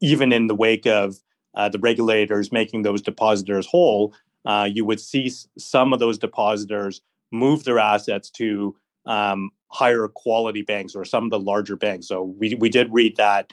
even 0.00 0.32
in 0.32 0.46
the 0.46 0.54
wake 0.54 0.86
of 0.86 1.16
uh, 1.54 1.68
the 1.68 1.78
regulators 1.78 2.52
making 2.52 2.82
those 2.82 3.02
depositors 3.02 3.66
whole, 3.66 4.14
uh, 4.44 4.68
you 4.70 4.84
would 4.84 5.00
see 5.00 5.30
some 5.58 5.92
of 5.92 5.98
those 5.98 6.18
depositors 6.18 7.00
move 7.32 7.64
their 7.64 7.78
assets 7.78 8.30
to 8.30 8.76
um, 9.06 9.50
higher 9.68 10.08
quality 10.08 10.62
banks 10.62 10.94
or 10.94 11.04
some 11.04 11.24
of 11.24 11.30
the 11.30 11.40
larger 11.40 11.76
banks. 11.76 12.06
So 12.06 12.22
we 12.22 12.54
we 12.54 12.68
did 12.68 12.92
read 12.92 13.16
that 13.16 13.52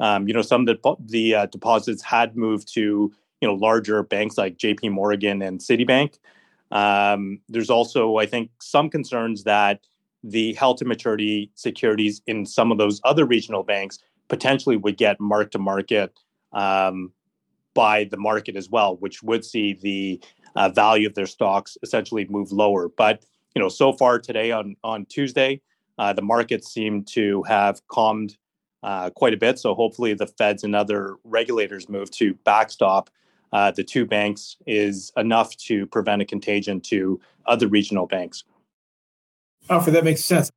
um, 0.00 0.28
you 0.28 0.34
know 0.34 0.42
some 0.42 0.66
of 0.66 0.66
the 0.66 0.96
the 1.06 1.34
uh, 1.34 1.46
deposits 1.46 2.02
had 2.02 2.36
moved 2.36 2.72
to 2.74 3.12
you 3.40 3.48
know 3.48 3.54
larger 3.54 4.02
banks 4.02 4.36
like 4.36 4.56
J.P. 4.56 4.90
Morgan 4.90 5.42
and 5.42 5.60
Citibank. 5.60 6.18
Um, 6.70 7.40
there's 7.48 7.70
also 7.70 8.16
I 8.16 8.26
think 8.26 8.50
some 8.60 8.90
concerns 8.90 9.44
that 9.44 9.80
the 10.24 10.54
held 10.54 10.78
to 10.78 10.84
maturity 10.84 11.50
securities 11.54 12.22
in 12.26 12.46
some 12.46 12.72
of 12.72 12.78
those 12.78 13.00
other 13.04 13.24
regional 13.26 13.62
banks 13.62 13.98
potentially 14.28 14.76
would 14.76 14.96
get 14.96 15.20
mark 15.20 15.50
to 15.50 15.58
market 15.58 16.18
um, 16.52 17.12
by 17.74 18.04
the 18.04 18.16
market 18.16 18.56
as 18.56 18.70
well, 18.70 18.96
which 18.96 19.22
would 19.22 19.44
see 19.44 19.74
the 19.74 20.20
uh, 20.56 20.70
value 20.70 21.06
of 21.06 21.14
their 21.14 21.26
stocks 21.26 21.76
essentially 21.82 22.26
move 22.30 22.50
lower. 22.50 22.88
But 22.88 23.22
you 23.54 23.60
know, 23.62 23.68
so 23.68 23.92
far 23.92 24.18
today 24.18 24.50
on 24.50 24.76
on 24.82 25.04
Tuesday, 25.06 25.60
uh, 25.98 26.12
the 26.12 26.22
markets 26.22 26.72
seem 26.72 27.04
to 27.04 27.42
have 27.44 27.86
calmed 27.88 28.36
uh, 28.82 29.10
quite 29.10 29.34
a 29.34 29.36
bit. 29.36 29.58
So 29.58 29.74
hopefully, 29.74 30.14
the 30.14 30.26
Feds 30.26 30.64
and 30.64 30.74
other 30.74 31.16
regulators 31.24 31.88
move 31.88 32.10
to 32.12 32.34
backstop 32.44 33.10
uh, 33.54 33.70
the 33.70 33.84
two 33.84 34.04
banks 34.04 34.56
is 34.66 35.12
enough 35.16 35.56
to 35.56 35.86
prevent 35.86 36.20
a 36.20 36.24
contagion 36.24 36.80
to 36.80 37.20
other 37.46 37.68
regional 37.68 38.04
banks. 38.04 38.42
Oh, 39.70 39.76
Alfred, 39.76 39.94
that 39.94 40.04
makes 40.04 40.24
sense. 40.24 40.50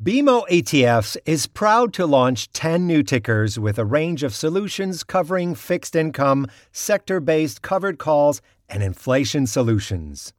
BMO 0.00 0.48
ETFs 0.48 1.16
is 1.26 1.46
proud 1.46 1.92
to 1.94 2.06
launch 2.06 2.52
10 2.52 2.86
new 2.86 3.02
tickers 3.02 3.58
with 3.58 3.78
a 3.78 3.84
range 3.84 4.22
of 4.22 4.34
solutions 4.34 5.02
covering 5.02 5.54
fixed 5.54 5.96
income, 5.96 6.46
sector 6.72 7.20
based 7.20 7.62
covered 7.62 7.98
calls, 7.98 8.40
and 8.68 8.82
inflation 8.82 9.46
solutions. 9.46 10.32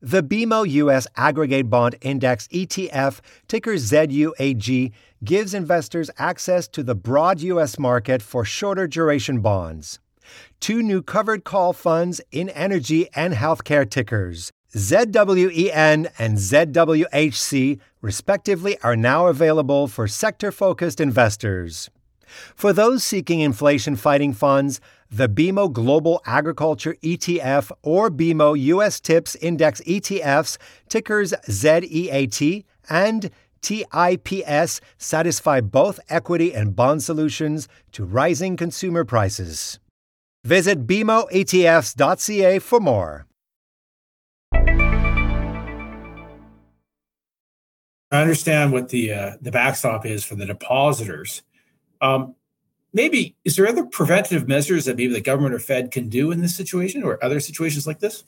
The 0.00 0.22
BMO 0.22 0.68
US 0.68 1.06
Aggregate 1.16 1.70
Bond 1.70 1.96
Index 2.00 2.48
ETF, 2.48 3.20
ticker 3.48 3.74
ZUAG, 3.74 4.92
gives 5.24 5.54
investors 5.54 6.10
access 6.18 6.66
to 6.68 6.82
the 6.82 6.94
broad 6.94 7.40
US 7.40 7.78
market 7.78 8.22
for 8.22 8.44
shorter 8.44 8.86
duration 8.86 9.40
bonds. 9.40 10.00
Two 10.60 10.82
new 10.82 11.02
covered 11.02 11.44
call 11.44 11.72
funds 11.72 12.20
in 12.30 12.48
energy 12.50 13.08
and 13.14 13.34
healthcare 13.34 13.88
tickers, 13.88 14.52
ZWEN 14.74 16.10
and 16.18 16.36
ZWHC, 16.38 17.80
respectively, 18.00 18.78
are 18.80 18.96
now 18.96 19.26
available 19.26 19.88
for 19.88 20.06
sector 20.06 20.52
focused 20.52 21.00
investors. 21.00 21.88
For 22.54 22.72
those 22.72 23.04
seeking 23.04 23.40
inflation 23.40 23.96
fighting 23.96 24.32
funds, 24.32 24.80
the 25.10 25.28
BMO 25.28 25.72
Global 25.72 26.20
Agriculture 26.26 26.96
ETF 27.02 27.70
or 27.82 28.10
BMO 28.10 28.58
US 28.58 29.00
TIPS 29.00 29.36
Index 29.36 29.80
ETFs, 29.82 30.58
tickers 30.88 31.32
ZEAT 31.48 32.66
and 32.88 33.30
TIPS, 33.62 34.80
satisfy 34.98 35.60
both 35.60 36.00
equity 36.08 36.54
and 36.54 36.76
bond 36.76 37.02
solutions 37.02 37.68
to 37.92 38.04
rising 38.04 38.56
consumer 38.56 39.04
prices. 39.04 39.78
Visit 40.46 40.86
BMOETFs.ca 40.86 42.60
for 42.60 42.78
more. 42.78 43.26
I 48.12 48.22
understand 48.22 48.70
what 48.70 48.90
the 48.90 49.12
uh, 49.12 49.32
the 49.40 49.50
backstop 49.50 50.06
is 50.06 50.24
for 50.24 50.36
the 50.36 50.46
depositors. 50.46 51.42
Um, 52.00 52.36
maybe 52.92 53.34
is 53.44 53.56
there 53.56 53.66
other 53.66 53.86
preventative 53.86 54.46
measures 54.46 54.84
that 54.84 54.96
maybe 54.96 55.12
the 55.12 55.20
government 55.20 55.52
or 55.52 55.58
Fed 55.58 55.90
can 55.90 56.08
do 56.08 56.30
in 56.30 56.40
this 56.40 56.54
situation 56.54 57.02
or 57.02 57.22
other 57.24 57.40
situations 57.40 57.84
like 57.84 57.98
this? 57.98 58.22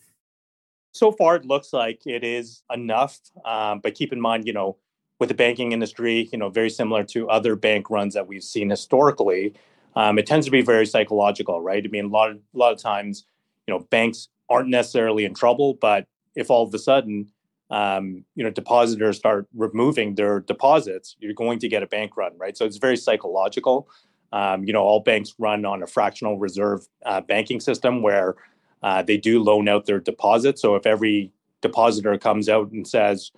So 0.90 1.12
far, 1.12 1.36
it 1.36 1.44
looks 1.44 1.72
like 1.72 2.04
it 2.04 2.24
is 2.24 2.64
enough. 2.74 3.20
Um, 3.44 3.78
but 3.78 3.94
keep 3.94 4.12
in 4.12 4.20
mind, 4.20 4.44
you 4.44 4.52
know, 4.52 4.76
with 5.20 5.28
the 5.28 5.36
banking 5.36 5.70
industry, 5.70 6.28
you 6.32 6.38
know, 6.38 6.48
very 6.48 6.70
similar 6.70 7.04
to 7.04 7.30
other 7.30 7.54
bank 7.54 7.90
runs 7.90 8.14
that 8.14 8.26
we've 8.26 8.42
seen 8.42 8.70
historically, 8.70 9.54
um, 9.96 10.18
it 10.18 10.26
tends 10.26 10.46
to 10.46 10.52
be 10.52 10.62
very 10.62 10.86
psychological, 10.86 11.60
right? 11.60 11.84
I 11.84 11.88
mean, 11.88 12.06
a 12.06 12.08
lot 12.08 12.30
of 12.30 12.36
a 12.36 12.58
lot 12.58 12.72
of 12.72 12.78
times, 12.80 13.24
you 13.66 13.74
know, 13.74 13.80
banks 13.80 14.28
aren't 14.48 14.68
necessarily 14.68 15.24
in 15.24 15.34
trouble, 15.34 15.74
but 15.74 16.06
if 16.34 16.50
all 16.50 16.66
of 16.66 16.72
a 16.72 16.78
sudden, 16.78 17.30
um, 17.70 18.24
you 18.34 18.44
know, 18.44 18.50
depositors 18.50 19.16
start 19.16 19.46
removing 19.54 20.14
their 20.14 20.40
deposits, 20.40 21.16
you're 21.20 21.34
going 21.34 21.58
to 21.58 21.68
get 21.68 21.82
a 21.82 21.86
bank 21.86 22.16
run, 22.16 22.32
right? 22.38 22.56
So 22.56 22.64
it's 22.64 22.78
very 22.78 22.96
psychological. 22.96 23.88
Um, 24.32 24.64
you 24.64 24.72
know, 24.72 24.82
all 24.82 25.00
banks 25.00 25.34
run 25.38 25.64
on 25.64 25.82
a 25.82 25.86
fractional 25.86 26.38
reserve 26.38 26.86
uh, 27.04 27.20
banking 27.20 27.60
system 27.60 28.02
where 28.02 28.36
uh, 28.82 29.02
they 29.02 29.16
do 29.16 29.42
loan 29.42 29.68
out 29.68 29.86
their 29.86 30.00
deposits. 30.00 30.62
So 30.62 30.76
if 30.76 30.86
every 30.86 31.32
depositor 31.60 32.16
comes 32.18 32.48
out 32.48 32.70
and 32.70 32.86
says, 32.86 33.32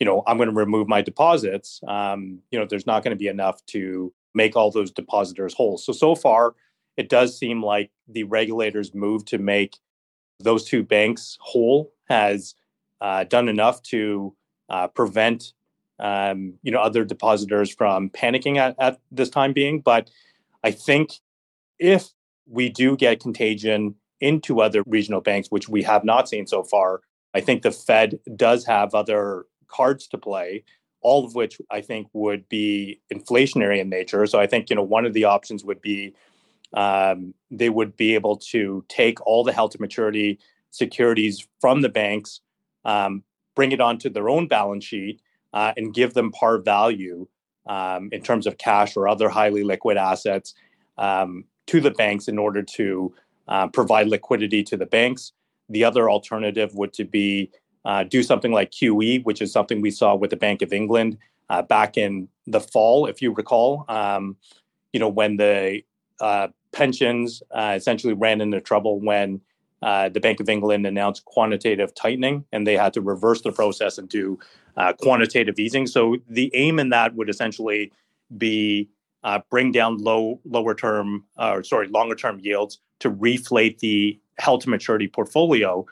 you 0.00 0.06
know, 0.06 0.22
I'm 0.26 0.36
going 0.36 0.48
to 0.48 0.54
remove 0.54 0.88
my 0.88 1.02
deposits, 1.02 1.80
um, 1.86 2.40
you 2.50 2.58
know, 2.58 2.66
there's 2.68 2.86
not 2.86 3.04
going 3.04 3.16
to 3.16 3.18
be 3.18 3.28
enough 3.28 3.64
to 3.66 4.12
make 4.34 4.56
all 4.56 4.70
those 4.70 4.90
depositors 4.90 5.54
whole. 5.54 5.78
So, 5.78 5.92
so 5.92 6.14
far, 6.14 6.54
it 6.96 7.08
does 7.08 7.38
seem 7.38 7.62
like 7.62 7.90
the 8.08 8.24
regulators' 8.24 8.94
move 8.94 9.24
to 9.26 9.38
make 9.38 9.78
those 10.40 10.64
two 10.64 10.82
banks 10.82 11.38
whole 11.40 11.92
has 12.08 12.54
uh, 13.00 13.24
done 13.24 13.48
enough 13.48 13.82
to 13.82 14.34
uh, 14.68 14.88
prevent 14.88 15.52
um, 16.00 16.54
you 16.62 16.72
know 16.72 16.80
other 16.80 17.04
depositors 17.04 17.72
from 17.72 18.10
panicking 18.10 18.56
at, 18.56 18.74
at 18.80 19.00
this 19.10 19.30
time 19.30 19.52
being. 19.52 19.80
But 19.80 20.10
I 20.62 20.70
think 20.70 21.20
if 21.78 22.08
we 22.46 22.68
do 22.68 22.96
get 22.96 23.20
contagion 23.20 23.94
into 24.20 24.60
other 24.60 24.82
regional 24.86 25.20
banks, 25.20 25.48
which 25.48 25.68
we 25.68 25.82
have 25.82 26.04
not 26.04 26.28
seen 26.28 26.46
so 26.46 26.62
far, 26.62 27.00
I 27.34 27.40
think 27.40 27.62
the 27.62 27.70
Fed 27.70 28.18
does 28.36 28.64
have 28.64 28.94
other 28.94 29.46
cards 29.68 30.06
to 30.08 30.18
play 30.18 30.64
all 31.04 31.24
of 31.24 31.36
which 31.36 31.60
I 31.70 31.82
think 31.82 32.08
would 32.12 32.48
be 32.48 33.00
inflationary 33.12 33.78
in 33.78 33.88
nature. 33.88 34.26
So 34.26 34.40
I 34.40 34.48
think 34.48 34.70
you 34.70 34.76
know 34.76 34.82
one 34.82 35.04
of 35.04 35.12
the 35.12 35.24
options 35.24 35.64
would 35.64 35.80
be 35.80 36.14
um, 36.72 37.34
they 37.52 37.70
would 37.70 37.96
be 37.96 38.14
able 38.14 38.36
to 38.36 38.84
take 38.88 39.24
all 39.24 39.44
the 39.44 39.52
held 39.52 39.70
to 39.72 39.80
maturity 39.80 40.40
securities 40.70 41.46
from 41.60 41.82
the 41.82 41.88
banks, 41.88 42.40
um, 42.84 43.22
bring 43.54 43.70
it 43.70 43.80
onto 43.80 44.10
their 44.10 44.28
own 44.28 44.48
balance 44.48 44.84
sheet, 44.84 45.20
uh, 45.52 45.72
and 45.76 45.94
give 45.94 46.14
them 46.14 46.32
par 46.32 46.58
value 46.58 47.28
um, 47.66 48.08
in 48.10 48.22
terms 48.22 48.46
of 48.46 48.58
cash 48.58 48.96
or 48.96 49.06
other 49.06 49.28
highly 49.28 49.62
liquid 49.62 49.96
assets 49.96 50.54
um, 50.98 51.44
to 51.66 51.80
the 51.80 51.92
banks 51.92 52.26
in 52.26 52.38
order 52.38 52.62
to 52.62 53.14
uh, 53.46 53.68
provide 53.68 54.08
liquidity 54.08 54.62
to 54.64 54.76
the 54.76 54.86
banks. 54.86 55.32
The 55.68 55.84
other 55.84 56.10
alternative 56.10 56.74
would 56.74 56.92
to 56.94 57.04
be 57.04 57.50
uh, 57.84 58.04
do 58.04 58.22
something 58.22 58.52
like 58.52 58.70
QE, 58.70 59.24
which 59.24 59.42
is 59.42 59.52
something 59.52 59.80
we 59.80 59.90
saw 59.90 60.14
with 60.14 60.30
the 60.30 60.36
Bank 60.36 60.62
of 60.62 60.72
England 60.72 61.18
uh, 61.50 61.62
back 61.62 61.96
in 61.96 62.28
the 62.46 62.60
fall, 62.60 63.06
if 63.06 63.20
you 63.20 63.32
recall. 63.32 63.84
Um, 63.88 64.36
you 64.92 65.00
know, 65.00 65.08
when 65.08 65.36
the 65.36 65.82
uh, 66.20 66.48
pensions 66.72 67.42
uh, 67.50 67.74
essentially 67.76 68.14
ran 68.14 68.40
into 68.40 68.60
trouble 68.60 69.00
when 69.00 69.40
uh, 69.82 70.08
the 70.08 70.20
Bank 70.20 70.40
of 70.40 70.48
England 70.48 70.86
announced 70.86 71.24
quantitative 71.26 71.94
tightening, 71.94 72.44
and 72.52 72.66
they 72.66 72.76
had 72.76 72.94
to 72.94 73.00
reverse 73.02 73.42
the 73.42 73.52
process 73.52 73.98
and 73.98 74.08
do 74.08 74.38
uh, 74.76 74.92
quantitative 74.94 75.58
easing. 75.58 75.86
So 75.86 76.16
the 76.28 76.50
aim 76.54 76.78
in 76.78 76.88
that 76.88 77.14
would 77.14 77.28
essentially 77.28 77.92
be 78.38 78.88
bring 79.50 79.72
down 79.72 79.98
low, 79.98 80.40
lower 80.44 80.74
term, 80.74 81.24
or 81.38 81.62
sorry, 81.62 81.88
longer 81.88 82.14
term 82.14 82.38
yields 82.40 82.78
to 83.00 83.10
reflate 83.10 83.78
the 83.78 84.18
held 84.38 84.62
to 84.62 84.70
maturity 84.70 85.08
portfolio. 85.08 85.84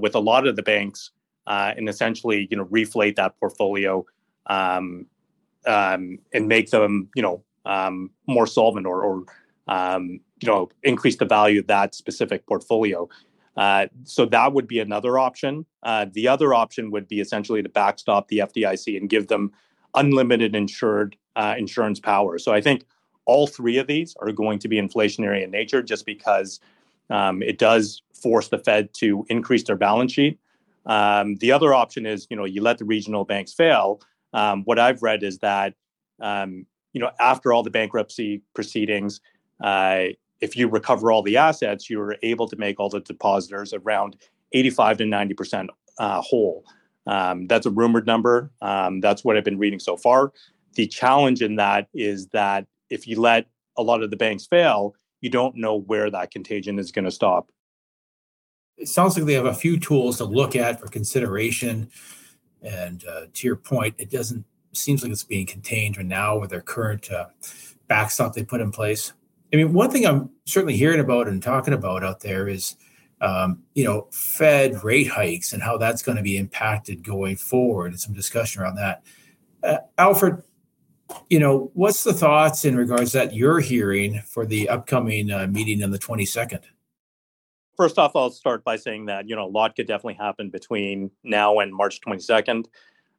with 0.00 0.14
a 0.14 0.20
lot 0.20 0.46
of 0.46 0.54
the 0.54 0.62
banks 0.62 1.10
uh, 1.46 1.72
and 1.76 1.88
essentially, 1.88 2.48
you 2.50 2.56
know, 2.56 2.64
reflate 2.66 3.16
that 3.16 3.38
portfolio 3.38 4.04
um, 4.46 5.06
um, 5.66 6.18
and 6.32 6.48
make 6.48 6.70
them, 6.70 7.08
you 7.14 7.22
know, 7.22 7.42
um, 7.64 8.10
more 8.26 8.46
solvent 8.46 8.86
or, 8.86 9.02
or 9.02 9.24
um, 9.68 10.20
you 10.40 10.48
know, 10.48 10.68
increase 10.82 11.16
the 11.16 11.24
value 11.24 11.60
of 11.60 11.66
that 11.66 11.94
specific 11.94 12.46
portfolio. 12.46 13.08
Uh, 13.56 13.86
so 14.02 14.26
that 14.26 14.52
would 14.52 14.66
be 14.66 14.80
another 14.80 15.18
option. 15.18 15.64
Uh, 15.82 16.06
the 16.12 16.26
other 16.28 16.52
option 16.52 16.90
would 16.90 17.06
be 17.06 17.20
essentially 17.20 17.62
to 17.62 17.68
backstop 17.68 18.28
the 18.28 18.38
FDIC 18.38 18.96
and 18.96 19.08
give 19.08 19.28
them 19.28 19.52
unlimited 19.94 20.54
insured 20.54 21.16
uh, 21.36 21.54
insurance 21.56 22.00
power. 22.00 22.38
So 22.38 22.52
I 22.52 22.60
think 22.60 22.84
all 23.26 23.46
three 23.46 23.78
of 23.78 23.86
these 23.86 24.14
are 24.20 24.32
going 24.32 24.58
to 24.58 24.68
be 24.68 24.76
inflationary 24.76 25.42
in 25.42 25.50
nature, 25.50 25.82
just 25.82 26.04
because 26.04 26.60
um, 27.10 27.42
it 27.42 27.58
does 27.58 28.02
force 28.12 28.48
the 28.48 28.58
Fed 28.58 28.92
to 28.94 29.24
increase 29.28 29.64
their 29.64 29.76
balance 29.76 30.12
sheet. 30.12 30.38
Um, 30.86 31.36
the 31.36 31.52
other 31.52 31.72
option 31.74 32.06
is, 32.06 32.26
you 32.30 32.36
know, 32.36 32.44
you 32.44 32.62
let 32.62 32.78
the 32.78 32.84
regional 32.84 33.24
banks 33.24 33.52
fail. 33.52 34.00
Um, 34.32 34.62
what 34.64 34.78
I've 34.78 35.02
read 35.02 35.22
is 35.22 35.38
that, 35.38 35.74
um, 36.20 36.66
you 36.92 37.00
know, 37.00 37.10
after 37.18 37.52
all 37.52 37.62
the 37.62 37.70
bankruptcy 37.70 38.42
proceedings, 38.54 39.20
uh, 39.62 40.06
if 40.40 40.56
you 40.56 40.68
recover 40.68 41.10
all 41.10 41.22
the 41.22 41.36
assets, 41.36 41.88
you're 41.88 42.16
able 42.22 42.48
to 42.48 42.56
make 42.56 42.78
all 42.78 42.88
the 42.88 43.00
depositors 43.00 43.72
around 43.72 44.16
85 44.52 44.98
to 44.98 45.06
90 45.06 45.34
percent 45.34 45.70
uh, 45.98 46.20
whole. 46.20 46.64
Um, 47.06 47.46
that's 47.46 47.66
a 47.66 47.70
rumored 47.70 48.06
number. 48.06 48.50
Um, 48.62 49.00
that's 49.00 49.24
what 49.24 49.36
I've 49.36 49.44
been 49.44 49.58
reading 49.58 49.78
so 49.78 49.96
far. 49.96 50.32
The 50.74 50.86
challenge 50.86 51.42
in 51.42 51.56
that 51.56 51.88
is 51.94 52.28
that 52.28 52.66
if 52.90 53.06
you 53.06 53.20
let 53.20 53.46
a 53.76 53.82
lot 53.82 54.02
of 54.02 54.10
the 54.10 54.16
banks 54.16 54.46
fail, 54.46 54.94
you 55.20 55.30
don't 55.30 55.56
know 55.56 55.76
where 55.76 56.10
that 56.10 56.30
contagion 56.30 56.78
is 56.78 56.92
going 56.92 57.04
to 57.04 57.10
stop. 57.10 57.50
It 58.76 58.88
sounds 58.88 59.16
like 59.16 59.26
they 59.26 59.34
have 59.34 59.46
a 59.46 59.54
few 59.54 59.78
tools 59.78 60.18
to 60.18 60.24
look 60.24 60.56
at 60.56 60.80
for 60.80 60.88
consideration. 60.88 61.90
And 62.62 63.04
uh, 63.06 63.26
to 63.32 63.46
your 63.46 63.56
point, 63.56 63.94
it 63.98 64.10
doesn't 64.10 64.44
seems 64.72 65.02
like 65.02 65.12
it's 65.12 65.22
being 65.22 65.46
contained 65.46 65.96
right 65.96 66.06
now 66.06 66.36
with 66.36 66.50
their 66.50 66.60
current 66.60 67.10
uh, 67.10 67.26
backstop 67.86 68.34
they 68.34 68.42
put 68.42 68.60
in 68.60 68.72
place. 68.72 69.12
I 69.52 69.56
mean, 69.56 69.72
one 69.72 69.90
thing 69.90 70.04
I'm 70.04 70.30
certainly 70.46 70.76
hearing 70.76 70.98
about 70.98 71.28
and 71.28 71.40
talking 71.40 71.74
about 71.74 72.02
out 72.02 72.20
there 72.20 72.48
is 72.48 72.74
um, 73.20 73.62
you 73.74 73.84
know, 73.84 74.08
Fed 74.10 74.84
rate 74.84 75.08
hikes 75.08 75.52
and 75.52 75.62
how 75.62 75.78
that's 75.78 76.02
going 76.02 76.16
to 76.16 76.22
be 76.22 76.36
impacted 76.36 77.02
going 77.02 77.36
forward, 77.36 77.92
and 77.92 78.00
some 78.00 78.12
discussion 78.12 78.62
around 78.62 78.74
that. 78.76 79.02
Uh, 79.62 79.78
Alfred, 79.96 80.42
you 81.30 81.38
know, 81.38 81.70
what's 81.74 82.04
the 82.04 82.12
thoughts 82.12 82.64
in 82.66 82.76
regards 82.76 83.12
that 83.12 83.34
you're 83.34 83.60
hearing 83.60 84.20
for 84.26 84.44
the 84.44 84.68
upcoming 84.68 85.30
uh, 85.30 85.46
meeting 85.46 85.82
on 85.82 85.90
the 85.90 85.98
22nd? 85.98 86.60
First 87.76 87.98
off, 87.98 88.14
I'll 88.14 88.30
start 88.30 88.64
by 88.64 88.76
saying 88.76 89.06
that 89.06 89.28
you 89.28 89.36
know 89.36 89.46
a 89.46 89.50
lot 89.50 89.76
could 89.76 89.86
definitely 89.86 90.14
happen 90.14 90.50
between 90.50 91.10
now 91.22 91.58
and 91.58 91.74
March 91.74 92.00
22nd. 92.00 92.66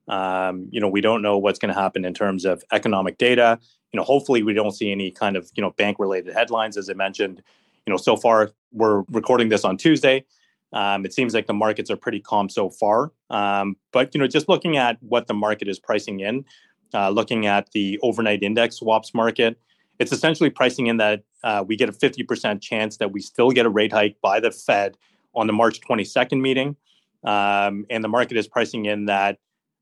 Um, 0.07 0.67
you 0.71 0.79
know, 0.79 0.88
we 0.88 1.01
don't 1.01 1.21
know 1.21 1.38
what's 1.38 1.59
going 1.59 1.74
to 1.74 1.79
happen 1.79 2.05
in 2.05 2.13
terms 2.13 2.45
of 2.45 2.63
economic 2.71 3.17
data. 3.17 3.59
You 3.91 3.97
know, 3.97 4.03
hopefully 4.03 4.43
we 4.43 4.53
don't 4.53 4.71
see 4.71 4.91
any 4.91 5.12
kind 5.12 5.35
of 5.35 5.50
you 5.55 5.62
know 5.62 5.71
bank 5.71 6.00
related 6.00 6.33
headlines, 6.33 6.77
as 6.77 6.89
I 6.89 6.93
mentioned 6.93 7.41
you 7.85 7.91
know, 7.91 7.97
so 7.97 8.15
far 8.17 8.51
we're 8.71 9.03
recording 9.09 9.50
this 9.50 9.63
on 9.63 9.77
Tuesday. 9.77 10.25
Um, 10.74 11.05
it 11.05 11.13
seems 11.13 11.33
like 11.33 11.47
the 11.47 11.53
markets 11.53 11.89
are 11.89 11.95
pretty 11.95 12.19
calm 12.19 12.50
so 12.50 12.69
far. 12.69 13.12
Um, 13.29 13.77
but 13.91 14.13
you 14.13 14.19
know, 14.19 14.27
just 14.27 14.50
looking 14.50 14.77
at 14.77 14.97
what 15.01 15.27
the 15.27 15.33
market 15.33 15.67
is 15.67 15.79
pricing 15.79 16.19
in, 16.19 16.45
uh, 16.93 17.09
looking 17.09 17.45
at 17.45 17.71
the 17.71 18.00
overnight 18.01 18.43
index 18.43 18.77
swaps 18.77 19.13
market, 19.13 19.57
it's 20.00 20.12
essentially 20.12 20.50
pricing 20.50 20.88
in 20.88 20.97
that 20.97 21.24
uh, 21.45 21.63
we 21.65 21.77
get 21.77 21.87
a 21.87 21.93
50% 21.93 22.59
chance 22.59 22.97
that 22.97 23.11
we 23.11 23.21
still 23.21 23.51
get 23.51 23.65
a 23.65 23.69
rate 23.69 23.93
hike 23.93 24.17
by 24.21 24.39
the 24.39 24.51
Fed 24.51 24.97
on 25.35 25.45
the 25.47 25.53
March 25.53 25.79
22nd 25.79 26.41
meeting. 26.41 26.75
Um, 27.23 27.85
and 27.89 28.03
the 28.03 28.07
market 28.07 28.35
is 28.35 28.47
pricing 28.47 28.85
in 28.85 29.05
that 29.05 29.37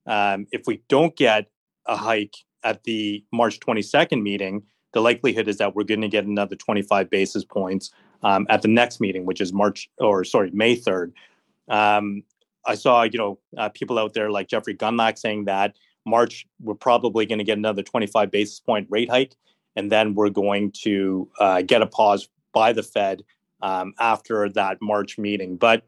um, 0.06 0.46
if 0.52 0.68
we 0.68 0.84
don't 0.90 1.16
get 1.16 1.48
a 1.86 1.96
hike 1.96 2.36
at 2.64 2.84
the 2.84 3.24
March 3.32 3.60
22nd 3.62 4.22
meeting, 4.22 4.64
the 4.92 5.00
likelihood 5.00 5.48
is 5.48 5.58
that 5.58 5.74
we're 5.74 5.86
going 5.86 6.02
to 6.02 6.10
get 6.10 6.26
another 6.26 6.56
25 6.56 7.10
basis 7.10 7.46
points 7.46 7.92
um, 8.24 8.46
at 8.50 8.62
the 8.62 8.68
next 8.68 9.00
meeting, 9.00 9.26
which 9.26 9.40
is 9.40 9.54
March 9.54 9.90
or 10.00 10.26
sorry, 10.26 10.52
May 10.52 10.76
3rd. 10.76 11.14
Um, 11.70 12.24
I 12.66 12.76
saw, 12.76 13.04
you 13.04 13.18
know, 13.18 13.40
uh, 13.58 13.70
people 13.70 13.98
out 13.98 14.14
there 14.14 14.30
like 14.30 14.48
Jeffrey 14.50 14.76
Gundlach 14.76 15.18
saying 15.18 15.46
that 15.46 15.76
March 16.06 16.46
we're 16.62 16.76
probably 16.76 17.26
going 17.26 17.40
to 17.40 17.46
get 17.46 17.58
another 17.58 17.84
25 17.84 18.32
basis 18.32 18.60
point 18.60 18.88
rate 18.90 19.10
hike, 19.10 19.36
and 19.76 19.92
then 19.92 20.16
we're 20.16 20.30
going 20.30 20.72
to 20.84 21.30
uh, 21.40 21.62
get 21.62 21.82
a 21.82 21.88
pause 21.88 22.30
by 22.54 22.74
the 22.74 22.84
Fed 22.84 23.24
um, 23.62 23.94
after 24.00 24.50
that 24.50 24.78
March 24.82 25.18
meeting. 25.18 25.58
But 25.58 25.84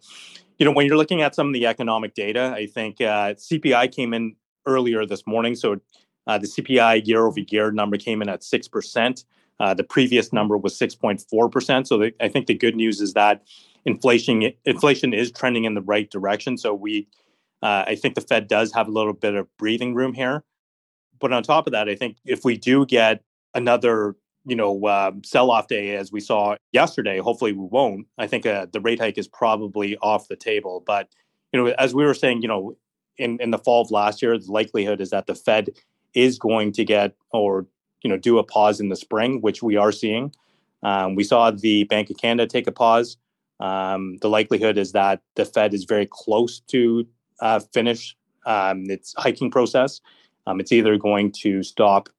you 0.58 0.65
know, 0.65 0.72
when 0.72 0.88
you're 0.88 0.98
looking 0.98 1.22
at 1.22 1.36
some 1.36 1.48
of 1.48 1.54
the 1.54 1.65
economic 1.65 2.13
data, 2.13 2.54
I 2.56 2.68
think 2.68 3.01
uh, 3.01 3.34
CPI 3.34 3.94
came 3.94 4.13
in 4.13 4.36
earlier 4.65 5.06
this 5.06 5.27
morning, 5.27 5.56
so 5.56 5.80
uh, 6.27 6.38
the 6.38 6.48
CPI 6.48 7.06
year 7.06 7.25
over 7.25 7.39
year 7.39 7.72
number 7.72 7.98
came 7.98 8.22
in 8.22 8.30
at 8.30 8.42
6%. 8.42 9.26
Uh, 9.60 9.74
the 9.74 9.84
previous 9.84 10.34
number 10.34 10.58
was 10.58 10.78
6.4%. 10.78 11.88
So 11.88 11.98
the, 11.98 12.13
I 12.19 12.28
think 12.28 12.48
the 12.48 12.54
good 12.54 12.76
news 12.76 13.00
is 13.00 13.13
that 13.13 13.43
inflation 13.86 14.52
inflation 14.65 15.13
is 15.13 15.32
trending 15.32 15.65
in 15.65 15.76
the 15.76 15.82
right 15.82 16.10
direction. 16.10 16.58
So 16.58 16.74
we, 16.74 17.08
uh, 17.62 17.86
I 17.88 17.95
think 17.95 18.15
the 18.15 18.21
Fed 18.21 18.48
does 18.48 18.74
have 18.74 18.88
a 18.88 18.91
little 18.91 19.13
bit 19.13 19.36
of 19.36 19.48
breathing 19.58 19.93
room 19.93 20.13
here. 20.13 20.43
But 21.19 21.32
on 21.32 21.43
top 21.43 21.67
of 21.67 21.71
that, 21.71 21.88
I 21.88 21.95
think 21.95 22.17
if 22.26 22.43
we 22.43 22.58
do 22.58 22.86
get 22.86 23.24
another, 23.56 24.15
you 24.46 24.56
know, 24.56 24.86
uh, 24.86 25.12
sell-off 25.24 25.68
day 25.68 25.96
as 25.96 26.12
we 26.12 26.20
saw 26.20 26.56
yesterday, 26.72 27.18
hopefully 27.18 27.54
we 27.54 27.65
won't. 27.65 28.06
I 28.18 28.28
think 28.28 28.46
uh, 28.46 28.68
the 28.72 28.82
rate 28.82 29.00
hike 29.00 29.18
is 29.18 29.28
probably 29.28 29.98
off 29.98 30.28
the 30.28 30.36
table. 30.36 30.84
But 30.86 31.10
you 31.52 31.63
know, 31.63 31.74
as 31.80 31.96
we 31.96 32.06
were 32.06 32.13
saying, 32.13 32.41
you 32.41 32.48
know, 32.48 32.78
in 33.18 33.39
in 33.39 33.52
the 33.52 33.58
fall 33.58 33.82
of 33.82 33.89
last 33.89 34.22
year, 34.22 34.38
the 34.38 34.52
likelihood 34.52 35.02
is 35.02 35.10
that 35.10 35.26
the 35.26 35.36
Fed 35.36 35.72
is 36.13 36.38
going 36.38 36.72
to 36.74 36.86
get 36.86 37.15
or 37.32 37.65
you 38.04 38.10
know 38.10 38.18
do 38.18 38.38
a 38.38 38.44
pause 38.44 38.80
in 38.80 38.89
the 38.89 38.96
spring, 38.96 39.41
which 39.41 39.63
we 39.63 39.76
are 39.78 39.91
seeing. 39.91 40.32
Um, 40.84 41.15
we 41.15 41.24
saw 41.24 41.50
the 41.50 41.86
Bank 41.86 42.10
of 42.10 42.18
Canada 42.18 42.48
take 42.48 42.68
a 42.68 42.72
pause. 42.72 43.18
Um, 43.60 44.18
the 44.18 44.30
likelihood 44.30 44.78
is 44.78 44.91
that 44.91 45.22
the 45.36 45.46
Fed 45.46 45.74
is 45.74 45.86
very 45.86 46.06
close 46.06 46.60
to 46.68 47.08
uh, 47.39 47.60
finish 47.74 48.15
um, 48.46 48.84
its 48.89 49.15
hiking 49.18 49.50
process. 49.50 50.02
Um, 50.46 50.60
it's 50.60 50.72
either 50.72 50.98
going 50.98 51.32
to 51.32 51.63
stop 51.63 52.10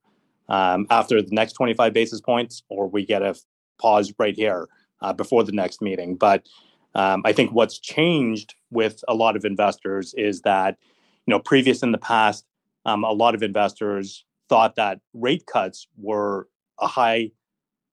um, 0.48 0.86
after 0.90 1.20
the 1.20 1.34
next 1.34 1.54
25 1.54 1.92
basis 1.92 2.20
points, 2.20 2.62
or 2.68 2.88
we 2.88 3.04
get 3.04 3.22
a 3.22 3.34
pause 3.80 4.12
right 4.18 4.34
here 4.34 4.68
uh, 5.02 5.12
before 5.12 5.44
the 5.44 5.52
next 5.52 5.82
meeting. 5.82 6.16
But 6.16 6.46
um, 6.94 7.22
I 7.24 7.32
think 7.32 7.52
what's 7.52 7.78
changed 7.78 8.54
with 8.70 9.02
a 9.06 9.14
lot 9.14 9.36
of 9.36 9.44
investors 9.44 10.14
is 10.16 10.42
that 10.42 10.76
you 11.26 11.32
know 11.32 11.40
previous 11.40 11.82
in 11.82 11.92
the 11.92 11.98
past 11.98 12.46
um, 12.86 13.04
a 13.04 13.12
lot 13.12 13.34
of 13.34 13.42
investors 13.42 14.24
thought 14.48 14.76
that 14.76 15.00
rate 15.12 15.44
cuts 15.46 15.88
were 15.98 16.48
a 16.80 16.86
high, 16.86 17.30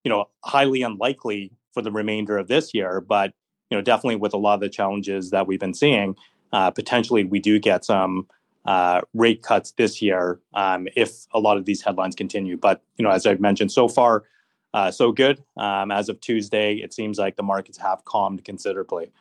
you 0.04 0.08
know, 0.08 0.26
highly 0.44 0.82
unlikely 0.82 1.52
for 1.72 1.82
the 1.82 1.90
remainder 1.90 2.38
of 2.38 2.48
this 2.48 2.72
year. 2.72 3.00
But 3.00 3.32
you 3.70 3.76
know, 3.76 3.82
definitely 3.82 4.16
with 4.16 4.34
a 4.34 4.38
lot 4.38 4.54
of 4.54 4.60
the 4.60 4.68
challenges 4.68 5.30
that 5.30 5.46
we've 5.46 5.60
been 5.60 5.74
seeing, 5.74 6.14
uh, 6.52 6.70
potentially 6.70 7.24
we 7.24 7.40
do 7.40 7.58
get 7.58 7.84
some 7.84 8.28
uh, 8.64 9.02
rate 9.12 9.42
cuts 9.42 9.72
this 9.72 10.00
year 10.00 10.40
um, 10.54 10.88
if 10.96 11.26
a 11.32 11.40
lot 11.40 11.56
of 11.56 11.64
these 11.64 11.82
headlines 11.82 12.14
continue. 12.14 12.56
But 12.56 12.82
you 12.96 13.02
know, 13.02 13.10
as 13.10 13.26
I've 13.26 13.40
mentioned, 13.40 13.72
so 13.72 13.88
far, 13.88 14.24
uh, 14.72 14.90
so 14.90 15.12
good. 15.12 15.42
Um, 15.56 15.90
as 15.90 16.08
of 16.08 16.20
Tuesday, 16.20 16.76
it 16.76 16.92
seems 16.92 17.18
like 17.18 17.36
the 17.36 17.42
markets 17.42 17.78
have 17.78 18.04
calmed 18.04 18.44
considerably. 18.44 19.12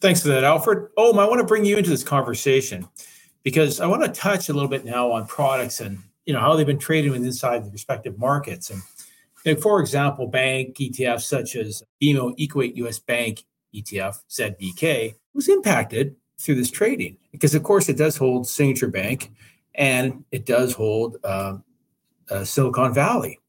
Thanks 0.00 0.22
for 0.22 0.28
that, 0.28 0.44
Alfred. 0.44 0.90
Oh, 0.96 1.16
I 1.18 1.28
want 1.28 1.40
to 1.40 1.46
bring 1.46 1.64
you 1.64 1.76
into 1.78 1.90
this 1.90 2.04
conversation 2.04 2.86
because 3.42 3.80
I 3.80 3.86
want 3.86 4.02
to 4.02 4.08
touch 4.08 4.48
a 4.48 4.52
little 4.52 4.68
bit 4.68 4.84
now 4.84 5.10
on 5.12 5.26
products 5.26 5.80
and 5.80 5.98
you 6.26 6.32
know 6.32 6.40
how 6.40 6.54
they've 6.56 6.66
been 6.66 6.78
trading 6.78 7.14
inside 7.14 7.64
the 7.64 7.70
respective 7.70 8.18
markets. 8.18 8.70
And 8.70 8.82
you 9.44 9.54
know, 9.54 9.60
for 9.60 9.80
example, 9.80 10.26
bank 10.26 10.76
ETFs 10.76 11.22
such 11.22 11.56
as 11.56 11.82
BMO 12.02 12.34
Equate 12.38 12.76
US 12.76 12.98
Bank 12.98 13.44
ETF 13.74 14.20
ZBK 14.30 15.14
was 15.34 15.48
impacted 15.48 16.16
through 16.38 16.56
this 16.56 16.70
trading 16.70 17.16
because, 17.32 17.54
of 17.54 17.62
course, 17.62 17.88
it 17.88 17.96
does 17.96 18.16
hold 18.16 18.46
Signature 18.46 18.88
Bank 18.88 19.32
and 19.74 20.24
it 20.30 20.46
does 20.46 20.74
hold 20.74 21.16
uh, 21.24 21.58
uh, 22.30 22.44
Silicon 22.44 22.92
Valley. 22.94 23.40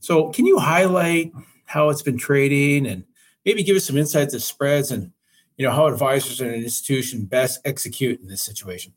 So, 0.00 0.30
can 0.30 0.46
you 0.46 0.58
highlight 0.58 1.32
how 1.66 1.88
it's 1.90 2.02
been 2.02 2.18
trading 2.18 2.86
and 2.86 3.04
maybe 3.44 3.62
give 3.62 3.76
us 3.76 3.84
some 3.84 3.96
insights 3.96 4.34
of 4.34 4.42
spreads 4.42 4.90
and 4.90 5.12
you 5.56 5.66
know 5.66 5.72
how 5.72 5.86
advisors 5.86 6.40
and 6.40 6.50
an 6.50 6.62
institution 6.62 7.26
best 7.26 7.60
execute 7.64 8.20
in 8.20 8.28
this 8.28 8.40
situation? 8.40 8.94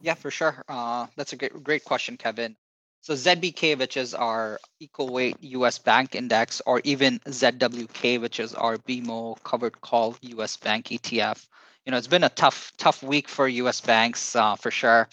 Yeah, 0.00 0.14
for 0.14 0.30
sure. 0.30 0.62
Uh, 0.68 1.06
that's 1.16 1.32
a 1.32 1.36
great, 1.36 1.64
great 1.64 1.84
question, 1.84 2.18
Kevin. 2.18 2.56
So 3.00 3.14
ZBK, 3.14 3.78
which 3.78 3.96
is 3.96 4.14
our 4.14 4.58
equal 4.80 5.08
weight 5.08 5.36
US 5.40 5.78
bank 5.78 6.14
index, 6.14 6.60
or 6.66 6.80
even 6.84 7.18
ZWK, 7.20 8.20
which 8.20 8.40
is 8.40 8.54
our 8.54 8.76
BMO 8.78 9.42
covered 9.42 9.80
call 9.80 10.16
US 10.20 10.56
bank 10.56 10.86
ETF. 10.86 11.46
You 11.84 11.90
know, 11.90 11.98
it's 11.98 12.06
been 12.06 12.24
a 12.24 12.30
tough, 12.30 12.72
tough 12.78 13.02
week 13.02 13.28
for 13.28 13.46
US 13.46 13.80
banks 13.80 14.34
uh, 14.34 14.56
for 14.56 14.70
sure. 14.70 15.08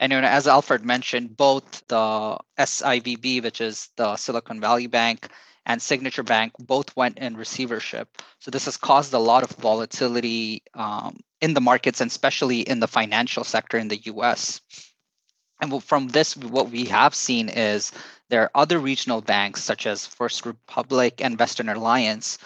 And 0.00 0.12
you 0.12 0.20
know, 0.20 0.26
as 0.26 0.46
Alfred 0.46 0.84
mentioned, 0.84 1.36
both 1.36 1.86
the 1.88 2.38
SIVB, 2.58 3.42
which 3.42 3.60
is 3.60 3.88
the 3.96 4.16
Silicon 4.16 4.60
Valley 4.60 4.86
Bank, 4.88 5.28
and 5.64 5.80
Signature 5.80 6.22
Bank 6.22 6.52
both 6.58 6.94
went 6.96 7.18
in 7.18 7.36
receivership. 7.36 8.22
So 8.40 8.50
this 8.50 8.66
has 8.66 8.76
caused 8.76 9.12
a 9.14 9.18
lot 9.18 9.42
of 9.42 9.50
volatility 9.50 10.62
um, 10.74 11.18
in 11.40 11.54
the 11.54 11.60
markets, 11.60 12.00
and 12.00 12.10
especially 12.10 12.60
in 12.60 12.80
the 12.80 12.88
financial 12.88 13.44
sector 13.44 13.78
in 13.78 13.88
the 13.88 14.00
US. 14.04 14.60
And 15.60 15.82
from 15.82 16.08
this, 16.08 16.36
what 16.36 16.70
we 16.70 16.84
have 16.84 17.14
seen 17.14 17.48
is 17.48 17.90
there 18.28 18.42
are 18.42 18.50
other 18.54 18.78
regional 18.78 19.22
banks 19.22 19.62
such 19.62 19.86
as 19.86 20.06
First 20.06 20.44
Republic 20.44 21.20
and 21.22 21.38
Western 21.38 21.68
Alliance, 21.68 22.38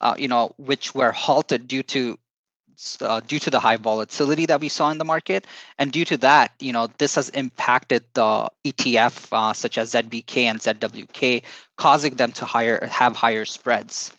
uh, 0.00 0.14
you 0.18 0.28
know, 0.28 0.54
which 0.56 0.94
were 0.94 1.12
halted 1.12 1.68
due 1.68 1.82
to 1.82 2.18
uh, 3.00 3.20
due 3.20 3.38
to 3.38 3.50
the 3.50 3.60
high 3.60 3.76
volatility 3.76 4.46
that 4.46 4.60
we 4.60 4.68
saw 4.68 4.90
in 4.90 4.98
the 4.98 5.04
market, 5.04 5.46
and 5.78 5.92
due 5.92 6.04
to 6.04 6.16
that, 6.18 6.52
you 6.60 6.72
know, 6.72 6.88
this 6.98 7.14
has 7.14 7.28
impacted 7.30 8.04
the 8.14 8.48
ETF 8.64 9.28
uh, 9.32 9.52
such 9.52 9.78
as 9.78 9.92
ZBK 9.92 10.44
and 10.44 10.60
ZWK, 10.60 11.42
causing 11.76 12.14
them 12.14 12.32
to 12.32 12.44
higher 12.44 12.86
have 12.86 13.16
higher 13.16 13.44
spreads 13.44 14.12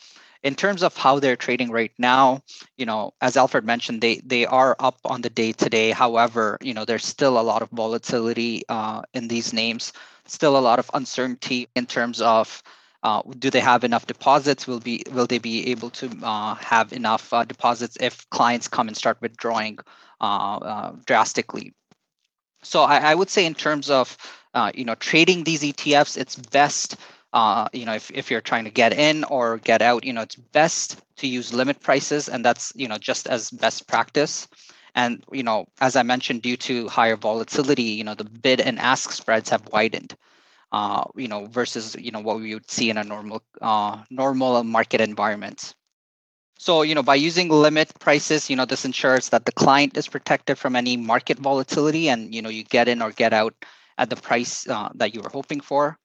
in 0.46 0.54
terms 0.54 0.84
of 0.84 0.96
how 0.96 1.20
they're 1.20 1.36
trading 1.36 1.72
right 1.72 1.92
now, 1.98 2.40
you 2.78 2.86
know, 2.86 3.12
as 3.20 3.36
Alfred 3.36 3.66
mentioned, 3.66 4.00
they 4.00 4.22
they 4.24 4.46
are 4.46 4.76
up 4.80 5.00
on 5.04 5.22
the 5.22 5.30
day 5.32 5.52
today. 5.52 5.90
However, 5.90 6.60
you 6.62 6.72
know, 6.72 6.86
there's 6.86 7.04
still 7.04 7.40
a 7.40 7.42
lot 7.42 7.64
of 7.64 7.70
volatility 7.72 8.62
uh, 8.70 9.02
in 9.16 9.28
these 9.28 9.54
names. 9.54 9.92
Still 10.28 10.56
a 10.56 10.62
lot 10.62 10.78
of 10.78 10.90
uncertainty 10.94 11.68
in 11.76 11.88
terms 11.88 12.22
of 12.22 12.62
uh, 13.06 13.22
do 13.38 13.52
they 13.52 13.60
have 13.60 13.84
enough 13.84 14.08
deposits? 14.08 14.66
Will 14.66 14.80
be 14.80 15.04
will 15.12 15.28
they 15.28 15.38
be 15.38 15.70
able 15.70 15.92
to 15.92 16.10
uh, 16.24 16.56
have 16.56 16.92
enough 16.92 17.32
uh, 17.32 17.46
deposits 17.46 17.96
if 18.02 18.28
clients 18.32 18.68
come 18.68 18.88
and 18.88 18.98
start 18.98 19.22
withdrawing 19.22 19.78
uh, 20.20 20.58
uh, 20.58 20.92
drastically? 21.06 21.76
So 22.64 22.82
I, 22.82 23.12
I, 23.12 23.14
would 23.14 23.30
say 23.30 23.46
in 23.46 23.54
terms 23.54 23.92
of 23.92 24.18
uh, 24.56 24.72
you 24.74 24.86
know 24.86 24.96
trading 24.96 25.44
these 25.44 25.62
ETFs, 25.62 26.18
it's 26.18 26.36
best 26.36 26.96
you 27.74 27.86
know 27.86 27.94
if, 27.94 28.10
if 28.10 28.32
you're 28.32 28.42
trying 28.42 28.64
to 28.64 28.72
get 28.72 28.92
in 28.92 29.24
or 29.26 29.60
get 29.60 29.84
out, 29.84 30.04
you 30.04 30.12
know 30.12 30.22
it's 30.22 30.36
best 30.36 31.00
to 31.18 31.28
use 31.28 31.54
limit 31.54 31.82
prices, 31.82 32.28
and 32.28 32.44
that's 32.44 32.74
you 32.76 32.88
know 32.88 32.98
just 32.98 33.28
as 33.28 33.52
best 33.52 33.88
practice. 33.88 34.48
And 34.96 35.24
you 35.32 35.44
know 35.44 35.68
as 35.80 35.96
I 35.96 36.02
mentioned, 36.02 36.42
due 36.42 36.58
to 36.58 36.88
higher 36.88 37.18
volatility, 37.18 37.84
you 38.00 38.04
know 38.04 38.16
the 38.16 38.24
bid 38.24 38.62
and 38.62 38.80
ask 38.80 39.12
spreads 39.12 39.50
have 39.50 39.70
widened 39.72 40.16
uh, 40.76 41.06
you 41.16 41.30
know, 41.30 41.46
versus 41.46 41.96
you 41.98 42.12
know 42.12 42.20
what 42.20 42.42
we 42.42 42.54
would 42.54 42.70
see 42.70 42.90
in 42.90 42.98
a 42.98 43.04
normal 43.04 43.42
uh, 43.62 44.04
normal 44.10 44.62
market 44.66 45.00
environment. 45.00 45.74
So 46.60 46.82
you 46.82 46.96
know, 46.96 47.04
by 47.04 47.16
using 47.16 47.48
limit 47.48 47.98
prices, 48.00 48.50
you 48.50 48.58
know, 48.58 48.66
this 48.66 48.84
ensures 48.84 49.30
that 49.30 49.46
the 49.46 49.54
client 49.54 49.96
is 49.96 50.10
protected 50.10 50.58
from 50.58 50.76
any 50.76 50.98
market 50.98 51.40
volatility, 51.40 52.10
and 52.10 52.36
you 52.36 52.42
know, 52.42 52.50
you 52.50 52.66
get 52.66 52.90
in 52.90 53.02
or 53.02 53.12
get 53.12 53.32
out 53.32 53.56
at 53.98 54.10
the 54.10 54.18
price 54.18 54.68
uh, 54.68 54.90
that 54.96 55.16
you 55.16 55.22
were 55.22 55.30
hoping 55.30 55.62
for. 55.62 55.98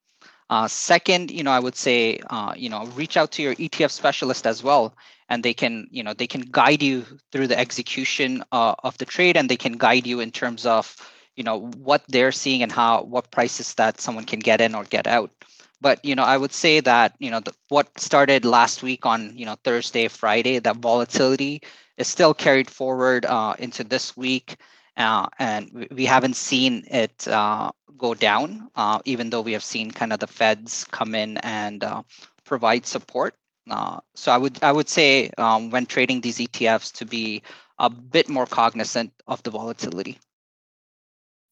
Uh, 0.51 0.69
second, 0.69 1.33
you 1.33 1.43
know, 1.43 1.51
I 1.51 1.59
would 1.59 1.77
say, 1.77 2.21
uh, 2.31 2.55
you 2.57 2.69
know, 2.69 2.87
reach 2.95 3.17
out 3.17 3.33
to 3.33 3.43
your 3.43 3.57
ETF 3.57 3.91
specialist 3.91 4.47
as 4.47 4.63
well, 4.63 4.95
and 5.29 5.43
they 5.43 5.55
can, 5.55 5.89
you 5.91 6.05
know, 6.05 6.15
they 6.15 6.29
can 6.29 6.43
guide 6.43 6.83
you 6.83 7.05
through 7.33 7.49
the 7.49 7.59
execution 7.59 8.45
uh, 8.53 8.75
of 8.85 8.97
the 8.99 9.05
trade, 9.05 9.37
and 9.37 9.49
they 9.49 9.57
can 9.57 9.79
guide 9.79 10.07
you 10.07 10.21
in 10.21 10.31
terms 10.31 10.65
of, 10.67 10.95
you 11.37 11.45
know 11.45 11.71
what 11.77 12.03
they're 12.09 12.33
seeing 12.33 12.63
and 12.63 12.73
how 12.73 13.03
what 13.03 13.31
prices 13.31 13.75
that 13.75 14.01
someone 14.01 14.25
can 14.25 14.41
get 14.41 14.61
in 14.61 14.75
or 14.75 14.85
get 14.85 15.07
out. 15.07 15.31
But 15.81 16.05
you 16.05 16.15
know 16.15 16.25
i 16.25 16.37
would 16.37 16.53
say 16.53 16.81
that 16.81 17.15
you 17.19 17.31
know 17.31 17.41
the, 17.41 17.55
what 17.69 17.89
started 17.99 18.45
last 18.45 18.83
week 18.83 19.07
on 19.07 19.37
you 19.37 19.47
know 19.47 19.57
thursday 19.65 20.09
friday 20.09 20.59
that 20.59 20.77
volatility 20.77 21.63
is 21.97 22.07
still 22.09 22.35
carried 22.35 22.69
forward 22.71 23.25
uh, 23.25 23.55
into 23.59 23.85
this 23.85 24.17
week 24.17 24.57
uh, 24.97 25.27
and 25.39 25.89
we 25.91 26.05
haven't 26.05 26.37
seen 26.37 26.85
it 26.91 27.27
uh, 27.29 27.71
go 27.97 28.15
down 28.15 28.69
uh, 28.77 29.01
even 29.05 29.31
though 29.31 29.41
we 29.41 29.53
have 29.53 29.65
seen 29.65 29.91
kind 29.91 30.13
of 30.13 30.19
the 30.21 30.27
feds 30.27 30.85
come 30.91 31.15
in 31.15 31.39
and 31.39 31.85
uh, 31.85 32.03
provide 32.45 32.85
support. 32.87 33.35
Uh, 33.71 34.01
so 34.15 34.33
i 34.33 34.39
would 34.39 34.59
i 34.63 34.73
would 34.73 34.89
say 34.89 35.31
um, 35.39 35.71
when 35.71 35.87
trading 35.87 36.21
these 36.21 36.39
etfs 36.39 36.93
to 36.93 37.07
be 37.07 37.43
a 37.79 37.89
bit 37.89 38.29
more 38.29 38.47
cognizant 38.47 39.13
of 39.29 39.43
the 39.45 39.51
volatility 39.51 40.19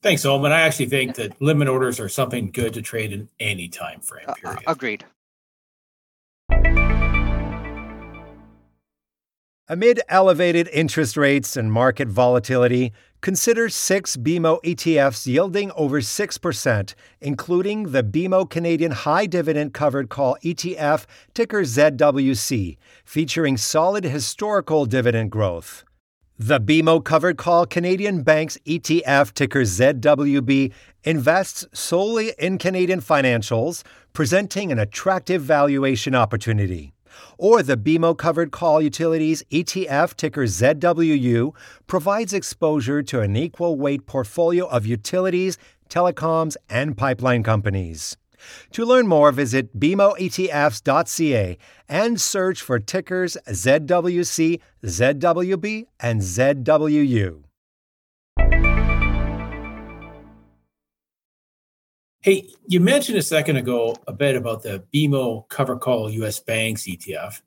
Thanks, 0.01 0.25
Oman. 0.25 0.53
I 0.53 0.61
actually 0.61 0.87
think 0.87 1.17
that 1.17 1.41
limit 1.43 1.67
orders 1.69 1.99
are 1.99 2.09
something 2.09 2.51
good 2.53 2.75
to 2.75 2.83
trade 2.83 3.13
in 3.13 3.29
any 3.41 3.69
time 3.69 4.01
frame. 4.01 4.27
Uh, 4.29 4.33
uh, 4.33 4.35
period. 4.35 4.59
Uh, 4.67 4.73
agreed. 4.73 5.05
Amid 9.71 10.01
elevated 10.09 10.67
interest 10.73 11.15
rates 11.17 11.55
and 11.55 11.71
market 11.71 12.09
volatility, 12.09 12.93
consider 13.21 13.69
six 13.69 14.17
BMO 14.17 14.63
ETFs 14.63 15.27
yielding 15.27 15.71
over 15.73 16.01
6%, 16.01 16.95
including 17.21 17.93
the 17.93 18.03
BMO 18.03 18.49
Canadian 18.49 18.93
High 18.93 19.27
Dividend 19.27 19.75
Covered 19.75 20.09
Call 20.09 20.39
ETF, 20.43 21.05
ticker 21.35 21.63
ZWC, 21.65 22.79
featuring 23.05 23.59
solid 23.59 24.05
historical 24.05 24.87
dividend 24.87 25.31
growth. 25.33 25.85
The 26.41 26.61
BMO 26.61 27.05
Covered 27.05 27.37
Call 27.37 27.67
Canadian 27.67 28.23
Banks 28.23 28.59
ETF, 28.65 29.35
ticker 29.35 29.63
ZWB, 29.63 30.73
invests 31.03 31.67
solely 31.73 32.33
in 32.39 32.59
Canadian 32.59 33.01
financials, 33.01 33.83
presenting 34.13 34.71
an 34.71 34.79
attractive 34.79 35.43
valuation 35.43 36.15
opportunity. 36.15 36.93
Or 37.39 37.65
the 37.65 37.77
BMO 37.77 38.17
Covered 38.17 38.53
Call 38.53 38.81
Utilities 38.81 39.43
ETF, 39.51 40.15
ticker 40.15 40.45
ZWU, 40.45 41.57
provides 41.89 42.33
exposure 42.33 43.03
to 43.03 43.21
an 43.21 43.35
equal 43.35 43.75
weight 43.75 44.07
portfolio 44.07 44.69
of 44.69 44.87
utilities, 44.87 45.59
telecoms, 45.91 46.55
and 46.71 46.97
pipeline 46.97 47.43
companies. 47.43 48.17
To 48.73 48.85
learn 48.85 49.07
more, 49.07 49.33
visit 49.33 49.79
bmoetfs.ca 49.79 51.59
and 51.89 52.21
search 52.21 52.63
for 52.63 52.79
tickers 52.79 53.37
ZWC, 53.49 54.61
ZWB, 54.85 55.87
and 56.01 56.21
ZWU. 56.21 57.45
Hey, 62.21 62.49
you 62.67 62.81
mentioned 62.81 63.17
a 63.17 63.23
second 63.23 63.57
ago 63.57 63.97
a 64.07 64.13
bit 64.13 64.37
about 64.37 64.63
the 64.63 64.85
BMO 64.93 65.49
Cover 65.49 65.79
Call 65.79 66.11
US 66.11 66.41
Banks 66.41 66.83
ETF. 66.83 67.41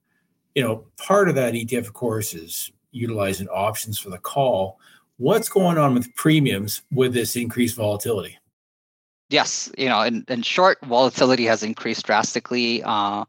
You 0.55 0.63
know, 0.63 0.85
part 0.97 1.29
of 1.29 1.35
that 1.35 1.53
ETF, 1.53 1.87
of 1.87 1.93
course, 1.93 2.33
is 2.33 2.71
utilizing 2.91 3.47
options 3.49 3.99
for 3.99 4.09
the 4.09 4.17
call. 4.17 4.79
What's 5.17 5.49
going 5.49 5.77
on 5.77 5.93
with 5.93 6.15
premiums 6.15 6.81
with 6.91 7.13
this 7.13 7.35
increased 7.35 7.75
volatility? 7.75 8.37
Yes, 9.31 9.71
you 9.77 9.89
know, 9.89 10.01
in, 10.01 10.25
in 10.27 10.41
short, 10.43 10.79
volatility 10.85 11.45
has 11.45 11.63
increased 11.63 12.05
drastically, 12.05 12.83
uh, 12.83 13.25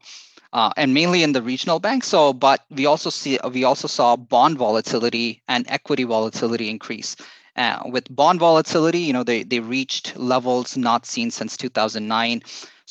uh, 0.53 0.71
and 0.77 0.93
mainly 0.93 1.23
in 1.23 1.31
the 1.33 1.41
regional 1.41 1.79
banks. 1.79 2.07
So, 2.09 2.33
but 2.33 2.61
we 2.71 2.85
also 2.85 3.09
see 3.09 3.39
we 3.51 3.63
also 3.63 3.87
saw 3.87 4.15
bond 4.17 4.57
volatility 4.57 5.41
and 5.47 5.65
equity 5.69 6.03
volatility 6.03 6.69
increase. 6.69 7.15
Uh, 7.55 7.81
with 7.85 8.13
bond 8.15 8.39
volatility, 8.39 8.99
you 8.99 9.13
know, 9.13 9.23
they 9.23 9.43
they 9.43 9.61
reached 9.61 10.15
levels 10.17 10.77
not 10.77 11.05
seen 11.05 11.31
since 11.31 11.57
2009. 11.57 12.41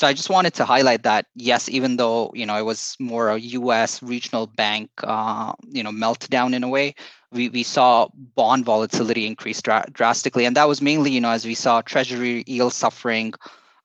So 0.03 0.09
I 0.09 0.15
just 0.15 0.31
wanted 0.31 0.55
to 0.55 0.65
highlight 0.65 1.05
that 1.05 1.27
yes, 1.37 1.69
even 1.69 1.97
though 1.97 2.33
you 2.35 2.45
know 2.45 2.59
it 2.59 2.65
was 2.65 2.97
more 2.99 3.29
a 3.29 3.39
U.S. 3.39 4.03
regional 4.03 4.49
bank, 4.49 4.91
uh, 5.05 5.53
you 5.71 5.85
know, 5.85 5.93
meltdown 5.93 6.55
in 6.55 6.65
a 6.65 6.69
way, 6.69 6.97
we, 7.31 7.51
we 7.51 7.63
saw 7.63 8.09
bond 8.35 8.65
volatility 8.65 9.29
increase 9.29 9.63
dra- 9.63 9.87
drastically, 9.93 10.45
and 10.45 10.57
that 10.57 10.67
was 10.67 10.83
mainly 10.83 11.13
you 11.13 11.21
know 11.21 11.31
as 11.31 11.45
we 11.45 11.55
saw 11.55 11.83
Treasury 11.83 12.43
yield 12.49 12.73
suffering, 12.73 13.33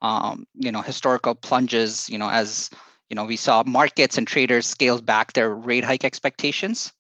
um, 0.01 0.47
you 0.55 0.71
know, 0.71 0.81
historical 0.81 1.35
plunges, 1.35 2.09
you 2.09 2.17
know, 2.17 2.31
as 2.31 2.71
you 3.11 3.15
know 3.15 3.25
we 3.25 3.35
saw 3.35 3.61
markets 3.67 4.17
and 4.17 4.25
traders 4.27 4.65
scale 4.65 4.99
back 4.99 5.33
their 5.33 5.53
rate 5.53 5.83
hike 5.83 6.03
expectations. 6.03 6.91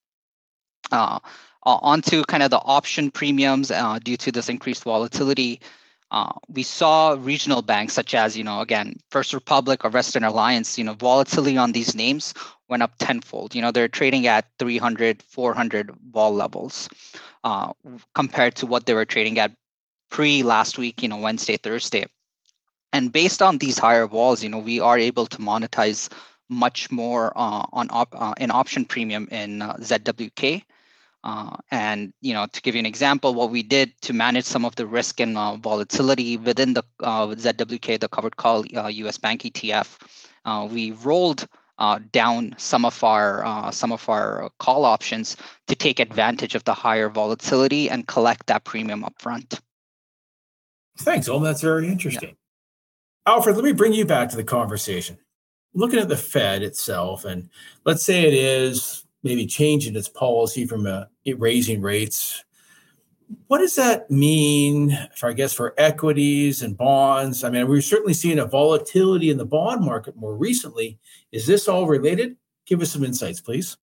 Uh, 0.91 1.17
onto 1.63 2.23
kind 2.25 2.43
of 2.43 2.51
the 2.51 2.61
option 2.61 3.09
premiums 3.09 3.71
uh, 3.71 3.97
due 3.97 4.15
to 4.15 4.31
this 4.31 4.47
increased 4.47 4.83
volatility. 4.83 5.59
Uh, 6.09 6.31
we 6.47 6.63
saw 6.63 7.17
regional 7.19 7.61
banks 7.61 7.93
such 7.93 8.15
as, 8.15 8.37
you 8.37 8.43
know, 8.43 8.61
again, 8.61 8.95
First 9.11 9.33
Republic 9.33 9.83
or 9.83 9.89
Western 9.89 10.23
Alliance, 10.23 10.77
you 10.77 10.83
know, 10.83 10.93
volatility 10.93 11.57
on 11.57 11.73
these 11.73 11.95
names 11.95 12.33
went 12.69 12.83
up 12.83 12.93
tenfold. 12.99 13.55
You 13.55 13.61
know, 13.61 13.71
they're 13.71 13.87
trading 13.87 14.27
at 14.27 14.45
300, 14.59 15.21
400 15.21 15.91
vol 16.11 16.33
levels 16.33 16.89
uh, 17.43 17.73
compared 18.15 18.55
to 18.55 18.65
what 18.65 18.85
they 18.85 18.93
were 18.93 19.05
trading 19.05 19.37
at 19.39 19.51
pre 20.09 20.43
last 20.43 20.77
week, 20.77 21.01
you 21.01 21.09
know, 21.09 21.17
Wednesday, 21.17 21.57
Thursday. 21.57 22.05
And 22.93 23.11
based 23.11 23.41
on 23.41 23.57
these 23.57 23.77
higher 23.77 24.07
vols, 24.07 24.43
you 24.43 24.49
know, 24.49 24.59
we 24.59 24.79
are 24.79 24.97
able 24.97 25.25
to 25.27 25.37
monetize 25.37 26.09
much 26.49 26.89
more 26.89 27.33
uh, 27.35 27.65
on 27.73 27.87
op- 27.89 28.15
uh, 28.15 28.33
an 28.37 28.51
option 28.51 28.85
premium 28.85 29.27
in 29.31 29.61
uh, 29.61 29.73
ZWK. 29.75 30.63
Uh, 31.23 31.57
and 31.71 32.13
you 32.21 32.33
know, 32.33 32.45
to 32.53 32.61
give 32.61 32.75
you 32.75 32.79
an 32.79 32.85
example, 32.85 33.33
what 33.33 33.49
we 33.49 33.63
did 33.63 33.91
to 34.01 34.13
manage 34.13 34.45
some 34.45 34.63
of 34.65 34.75
the 34.75 34.85
risk 34.85 35.19
and 35.19 35.37
uh, 35.37 35.55
volatility 35.57 36.37
within 36.37 36.73
the 36.73 36.83
uh, 37.01 37.27
ZWK, 37.27 37.99
the 37.99 38.07
covered 38.07 38.37
call 38.37 38.65
U.S. 38.65 39.17
Uh, 39.17 39.21
bank 39.21 39.41
ETF, 39.41 39.97
uh, 40.45 40.67
we 40.71 40.91
rolled 40.91 41.47
uh, 41.79 41.99
down 42.11 42.55
some 42.57 42.85
of 42.85 43.03
our 43.03 43.71
some 43.71 43.91
of 43.91 44.07
our 44.09 44.49
call 44.59 44.85
options 44.85 45.37
to 45.67 45.75
take 45.75 45.99
advantage 45.99 46.55
of 46.55 46.63
the 46.63 46.73
higher 46.73 47.09
volatility 47.09 47.89
and 47.89 48.07
collect 48.07 48.47
that 48.47 48.63
premium 48.63 49.03
upfront. 49.03 49.59
Thanks, 50.99 51.29
Om. 51.29 51.43
That's 51.43 51.61
very 51.61 51.87
interesting. 51.87 52.29
Yeah. 52.29 53.33
Alfred, 53.33 53.55
let 53.55 53.65
me 53.65 53.73
bring 53.73 53.93
you 53.93 54.05
back 54.05 54.29
to 54.29 54.37
the 54.37 54.43
conversation. 54.43 55.17
Looking 55.73 55.99
at 55.99 56.07
the 56.07 56.17
Fed 56.17 56.63
itself, 56.63 57.25
and 57.25 57.49
let's 57.83 58.03
say 58.03 58.23
it 58.23 58.33
is 58.33 59.03
maybe 59.23 59.45
changing 59.45 59.95
its 59.95 60.09
policy 60.09 60.65
from 60.65 60.85
uh, 60.85 61.05
raising 61.37 61.81
rates. 61.81 62.43
What 63.47 63.59
does 63.59 63.75
that 63.75 64.09
mean 64.09 64.97
for, 65.15 65.29
I 65.29 65.33
guess, 65.33 65.53
for 65.53 65.73
equities 65.77 66.61
and 66.61 66.77
bonds? 66.77 67.43
I 67.43 67.49
mean, 67.49 67.67
we're 67.67 67.81
certainly 67.81 68.13
seeing 68.13 68.39
a 68.39 68.45
volatility 68.45 69.29
in 69.29 69.37
the 69.37 69.45
bond 69.45 69.83
market 69.83 70.15
more 70.15 70.35
recently. 70.35 70.97
Is 71.31 71.45
this 71.45 71.67
all 71.67 71.87
related? 71.87 72.37
Give 72.65 72.81
us 72.81 72.91
some 72.91 73.03
insights, 73.03 73.41
please. 73.41 73.77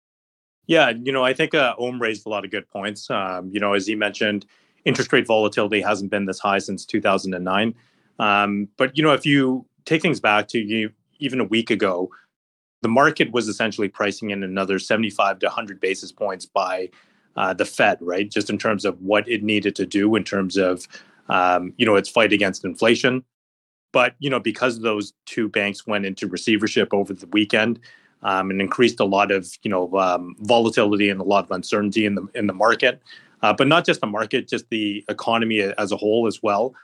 Yeah, 0.66 0.90
you 0.90 1.12
know, 1.12 1.22
I 1.22 1.34
think 1.34 1.54
uh, 1.54 1.74
Om 1.78 2.00
raised 2.00 2.24
a 2.26 2.30
lot 2.30 2.44
of 2.44 2.50
good 2.50 2.68
points. 2.70 3.10
Um, 3.10 3.50
you 3.52 3.60
know, 3.60 3.74
as 3.74 3.86
he 3.86 3.94
mentioned, 3.94 4.46
interest 4.84 5.12
rate 5.12 5.26
volatility 5.26 5.82
hasn't 5.82 6.10
been 6.10 6.24
this 6.24 6.38
high 6.38 6.58
since 6.58 6.86
2009. 6.86 7.74
Um, 8.18 8.68
but 8.76 8.96
you 8.96 9.02
know, 9.02 9.12
if 9.12 9.26
you 9.26 9.66
take 9.84 10.00
things 10.00 10.20
back 10.20 10.48
to 10.48 10.58
you, 10.58 10.90
even 11.18 11.40
a 11.40 11.44
week 11.44 11.70
ago, 11.70 12.10
the 12.84 12.88
market 12.88 13.32
was 13.32 13.48
essentially 13.48 13.88
pricing 13.88 14.28
in 14.28 14.42
another 14.42 14.78
75 14.78 15.38
to 15.38 15.46
100 15.46 15.80
basis 15.80 16.12
points 16.12 16.44
by 16.44 16.90
uh, 17.34 17.54
the 17.54 17.64
Fed, 17.64 17.96
right? 18.02 18.30
Just 18.30 18.50
in 18.50 18.58
terms 18.58 18.84
of 18.84 19.00
what 19.00 19.26
it 19.26 19.42
needed 19.42 19.74
to 19.76 19.86
do 19.86 20.14
in 20.16 20.22
terms 20.22 20.58
of, 20.58 20.86
um, 21.30 21.72
you 21.78 21.86
know, 21.86 21.96
its 21.96 22.10
fight 22.10 22.34
against 22.34 22.62
inflation. 22.62 23.24
But 23.90 24.16
you 24.18 24.28
know, 24.28 24.38
because 24.38 24.80
those 24.80 25.14
two 25.24 25.48
banks 25.48 25.86
went 25.86 26.04
into 26.04 26.28
receivership 26.28 26.92
over 26.92 27.14
the 27.14 27.26
weekend 27.28 27.80
um, 28.22 28.50
and 28.50 28.60
increased 28.60 29.00
a 29.00 29.06
lot 29.06 29.30
of 29.30 29.48
you 29.62 29.70
know 29.70 29.90
um, 29.96 30.36
volatility 30.40 31.08
and 31.08 31.22
a 31.22 31.24
lot 31.24 31.44
of 31.44 31.50
uncertainty 31.52 32.04
in 32.04 32.16
the 32.16 32.26
in 32.34 32.46
the 32.46 32.52
market, 32.52 33.00
uh, 33.42 33.54
but 33.54 33.66
not 33.66 33.86
just 33.86 34.02
the 34.02 34.06
market, 34.06 34.46
just 34.46 34.68
the 34.68 35.02
economy 35.08 35.60
as 35.60 35.90
a 35.90 35.96
whole 35.96 36.26
as 36.26 36.42
well. 36.42 36.74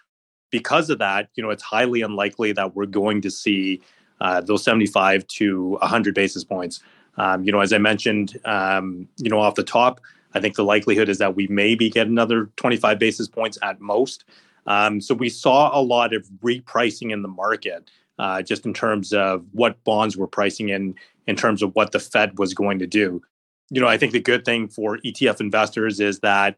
Because 0.50 0.88
of 0.88 0.98
that, 0.98 1.28
you 1.34 1.42
know, 1.42 1.50
it's 1.50 1.62
highly 1.62 2.00
unlikely 2.00 2.52
that 2.52 2.74
we're 2.74 2.86
going 2.86 3.20
to 3.20 3.30
see 3.30 3.82
uh, 4.20 4.40
those 4.40 4.62
75 4.64 5.26
to 5.26 5.70
100 5.80 6.14
basis 6.14 6.44
points. 6.44 6.80
Um, 7.16 7.44
you 7.44 7.52
know, 7.52 7.60
as 7.60 7.72
I 7.72 7.78
mentioned, 7.78 8.38
um, 8.44 9.08
you 9.16 9.30
know, 9.30 9.40
off 9.40 9.54
the 9.54 9.62
top, 9.62 10.00
I 10.34 10.40
think 10.40 10.54
the 10.54 10.64
likelihood 10.64 11.08
is 11.08 11.18
that 11.18 11.36
we 11.36 11.46
maybe 11.48 11.90
get 11.90 12.06
another 12.06 12.50
25 12.56 12.98
basis 12.98 13.28
points 13.28 13.58
at 13.62 13.80
most. 13.80 14.24
Um, 14.66 15.00
so 15.00 15.14
we 15.14 15.28
saw 15.28 15.76
a 15.78 15.82
lot 15.82 16.14
of 16.14 16.28
repricing 16.42 17.12
in 17.12 17.22
the 17.22 17.28
market, 17.28 17.90
uh, 18.18 18.42
just 18.42 18.66
in 18.66 18.74
terms 18.74 19.12
of 19.12 19.44
what 19.52 19.82
bonds 19.84 20.16
were 20.16 20.26
pricing 20.26 20.68
in, 20.68 20.94
in 21.26 21.36
terms 21.36 21.62
of 21.62 21.74
what 21.74 21.92
the 21.92 21.98
Fed 21.98 22.38
was 22.38 22.54
going 22.54 22.78
to 22.78 22.86
do. 22.86 23.22
You 23.70 23.80
know, 23.80 23.88
I 23.88 23.96
think 23.96 24.12
the 24.12 24.20
good 24.20 24.44
thing 24.44 24.68
for 24.68 24.98
ETF 24.98 25.40
investors 25.40 26.00
is 26.00 26.20
that 26.20 26.56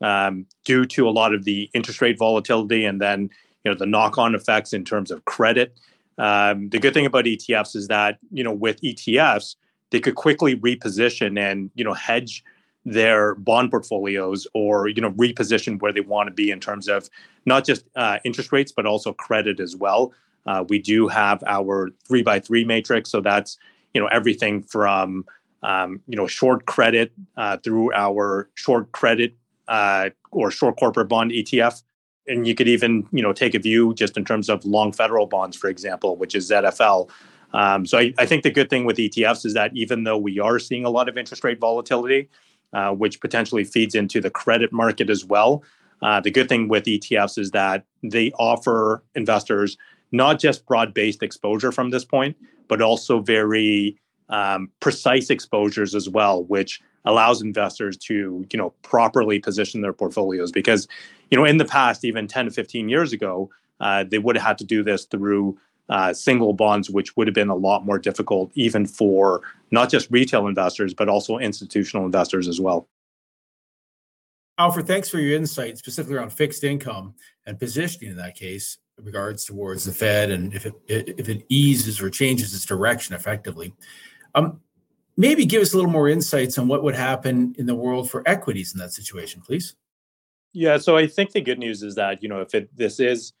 um, 0.00 0.46
due 0.64 0.84
to 0.86 1.08
a 1.08 1.10
lot 1.10 1.34
of 1.34 1.44
the 1.44 1.70
interest 1.74 2.00
rate 2.00 2.18
volatility 2.18 2.84
and 2.84 3.00
then 3.00 3.30
you 3.64 3.70
know 3.70 3.74
the 3.74 3.86
knock-on 3.86 4.34
effects 4.34 4.72
in 4.72 4.84
terms 4.84 5.10
of 5.10 5.24
credit, 5.24 5.78
um, 6.18 6.68
the 6.70 6.78
good 6.78 6.94
thing 6.94 7.06
about 7.06 7.24
ETFs 7.24 7.74
is 7.74 7.88
that 7.88 8.18
you 8.30 8.44
know 8.44 8.52
with 8.52 8.80
ETFs 8.82 9.56
they 9.90 10.00
could 10.00 10.14
quickly 10.14 10.56
reposition 10.56 11.38
and 11.38 11.70
you 11.74 11.84
know 11.84 11.94
hedge 11.94 12.44
their 12.84 13.34
bond 13.36 13.70
portfolios 13.70 14.46
or 14.54 14.88
you 14.88 15.00
know 15.00 15.12
reposition 15.12 15.80
where 15.80 15.92
they 15.92 16.00
want 16.00 16.28
to 16.28 16.34
be 16.34 16.50
in 16.50 16.60
terms 16.60 16.88
of 16.88 17.08
not 17.46 17.64
just 17.64 17.84
uh, 17.96 18.18
interest 18.24 18.52
rates 18.52 18.72
but 18.72 18.86
also 18.86 19.12
credit 19.12 19.60
as 19.60 19.76
well. 19.76 20.12
Uh, 20.46 20.62
we 20.68 20.78
do 20.78 21.08
have 21.08 21.42
our 21.46 21.90
three 22.06 22.22
by 22.22 22.38
three 22.38 22.64
matrix 22.64 23.10
so 23.10 23.20
that's 23.20 23.58
you 23.94 24.00
know 24.00 24.06
everything 24.08 24.62
from 24.62 25.24
um, 25.62 26.00
you 26.06 26.16
know 26.16 26.26
short 26.26 26.66
credit 26.66 27.12
uh, 27.36 27.56
through 27.58 27.92
our 27.94 28.50
short 28.54 28.92
credit 28.92 29.34
uh, 29.68 30.10
or 30.30 30.50
short 30.50 30.76
corporate 30.78 31.08
bond 31.08 31.30
etf 31.30 31.82
and 32.26 32.46
you 32.46 32.54
could 32.54 32.68
even 32.68 33.06
you 33.12 33.22
know 33.22 33.32
take 33.32 33.54
a 33.54 33.58
view 33.58 33.94
just 33.94 34.16
in 34.16 34.24
terms 34.24 34.48
of 34.48 34.64
long 34.64 34.92
federal 34.92 35.26
bonds 35.26 35.56
for 35.56 35.68
example 35.68 36.16
which 36.16 36.34
is 36.34 36.50
zfl 36.50 37.08
um, 37.52 37.86
so 37.86 37.98
I, 37.98 38.12
I 38.18 38.26
think 38.26 38.42
the 38.42 38.50
good 38.50 38.68
thing 38.68 38.84
with 38.84 38.96
etfs 38.96 39.46
is 39.46 39.54
that 39.54 39.70
even 39.74 40.04
though 40.04 40.18
we 40.18 40.40
are 40.40 40.58
seeing 40.58 40.84
a 40.84 40.90
lot 40.90 41.08
of 41.08 41.16
interest 41.16 41.44
rate 41.44 41.60
volatility 41.60 42.28
uh, 42.74 42.90
which 42.90 43.20
potentially 43.20 43.62
feeds 43.62 43.94
into 43.94 44.20
the 44.20 44.30
credit 44.30 44.72
market 44.72 45.08
as 45.08 45.24
well. 45.24 45.62
Uh, 46.02 46.20
the 46.20 46.30
good 46.30 46.48
thing 46.48 46.66
with 46.66 46.84
ETFs 46.84 47.38
is 47.38 47.52
that 47.52 47.84
they 48.02 48.32
offer 48.32 49.02
investors 49.14 49.78
not 50.10 50.40
just 50.40 50.66
broad 50.66 50.92
based 50.92 51.22
exposure 51.22 51.70
from 51.70 51.90
this 51.90 52.04
point, 52.04 52.36
but 52.66 52.82
also 52.82 53.20
very 53.20 53.96
um, 54.28 54.70
precise 54.80 55.30
exposures 55.30 55.94
as 55.94 56.08
well, 56.08 56.42
which 56.44 56.80
allows 57.04 57.42
investors 57.42 57.96
to 57.96 58.44
you 58.52 58.58
know 58.58 58.70
properly 58.82 59.38
position 59.38 59.80
their 59.80 59.92
portfolios 59.92 60.50
because 60.50 60.88
you 61.34 61.40
know 61.40 61.44
in 61.44 61.56
the 61.56 61.64
past 61.64 62.04
even 62.04 62.28
10 62.28 62.44
to 62.44 62.50
15 62.52 62.88
years 62.88 63.12
ago 63.12 63.50
uh, 63.80 64.04
they 64.04 64.18
would 64.18 64.36
have 64.36 64.46
had 64.46 64.58
to 64.58 64.64
do 64.64 64.84
this 64.84 65.04
through 65.04 65.58
uh, 65.88 66.14
single 66.14 66.52
bonds, 66.52 66.88
which 66.88 67.16
would 67.16 67.26
have 67.26 67.34
been 67.34 67.48
a 67.48 67.56
lot 67.56 67.84
more 67.84 67.98
difficult, 67.98 68.50
even 68.54 68.86
for 68.86 69.42
not 69.72 69.90
just 69.90 70.08
retail 70.12 70.46
investors, 70.46 70.94
but 70.94 71.08
also 71.08 71.38
institutional 71.38 72.06
investors 72.06 72.46
as 72.48 72.60
well. 72.60 72.88
Alfred, 74.56 74.86
thanks 74.86 75.08
for 75.08 75.18
your 75.18 75.36
insight, 75.36 75.76
specifically 75.76 76.16
around 76.16 76.30
fixed 76.30 76.62
income 76.62 77.14
and 77.44 77.58
positioning 77.58 78.12
in 78.12 78.16
that 78.16 78.36
case, 78.36 78.78
in 78.96 79.04
regards 79.04 79.44
towards 79.44 79.84
the 79.84 79.92
Fed 79.92 80.30
and 80.30 80.54
if 80.54 80.64
it 80.64 80.74
if 80.86 81.28
it 81.28 81.44
eases 81.48 82.00
or 82.00 82.08
changes 82.08 82.54
its 82.54 82.64
direction 82.64 83.14
effectively. 83.14 83.74
Um, 84.36 84.60
maybe 85.16 85.44
give 85.44 85.60
us 85.60 85.74
a 85.74 85.76
little 85.76 85.90
more 85.90 86.08
insights 86.08 86.56
on 86.56 86.68
what 86.68 86.84
would 86.84 86.94
happen 86.94 87.54
in 87.58 87.66
the 87.66 87.74
world 87.74 88.08
for 88.08 88.22
equities 88.26 88.72
in 88.72 88.78
that 88.78 88.92
situation, 88.92 89.42
please. 89.42 89.74
Yeah, 90.54 90.78
so 90.78 90.96
I 90.96 91.08
think 91.08 91.32
the 91.32 91.40
good 91.40 91.58
news 91.58 91.82
is 91.82 91.96
that 91.96 92.22
you 92.22 92.28
know 92.28 92.40
if 92.40 92.54
it 92.54 92.74
this 92.76 93.00
is 93.00 93.32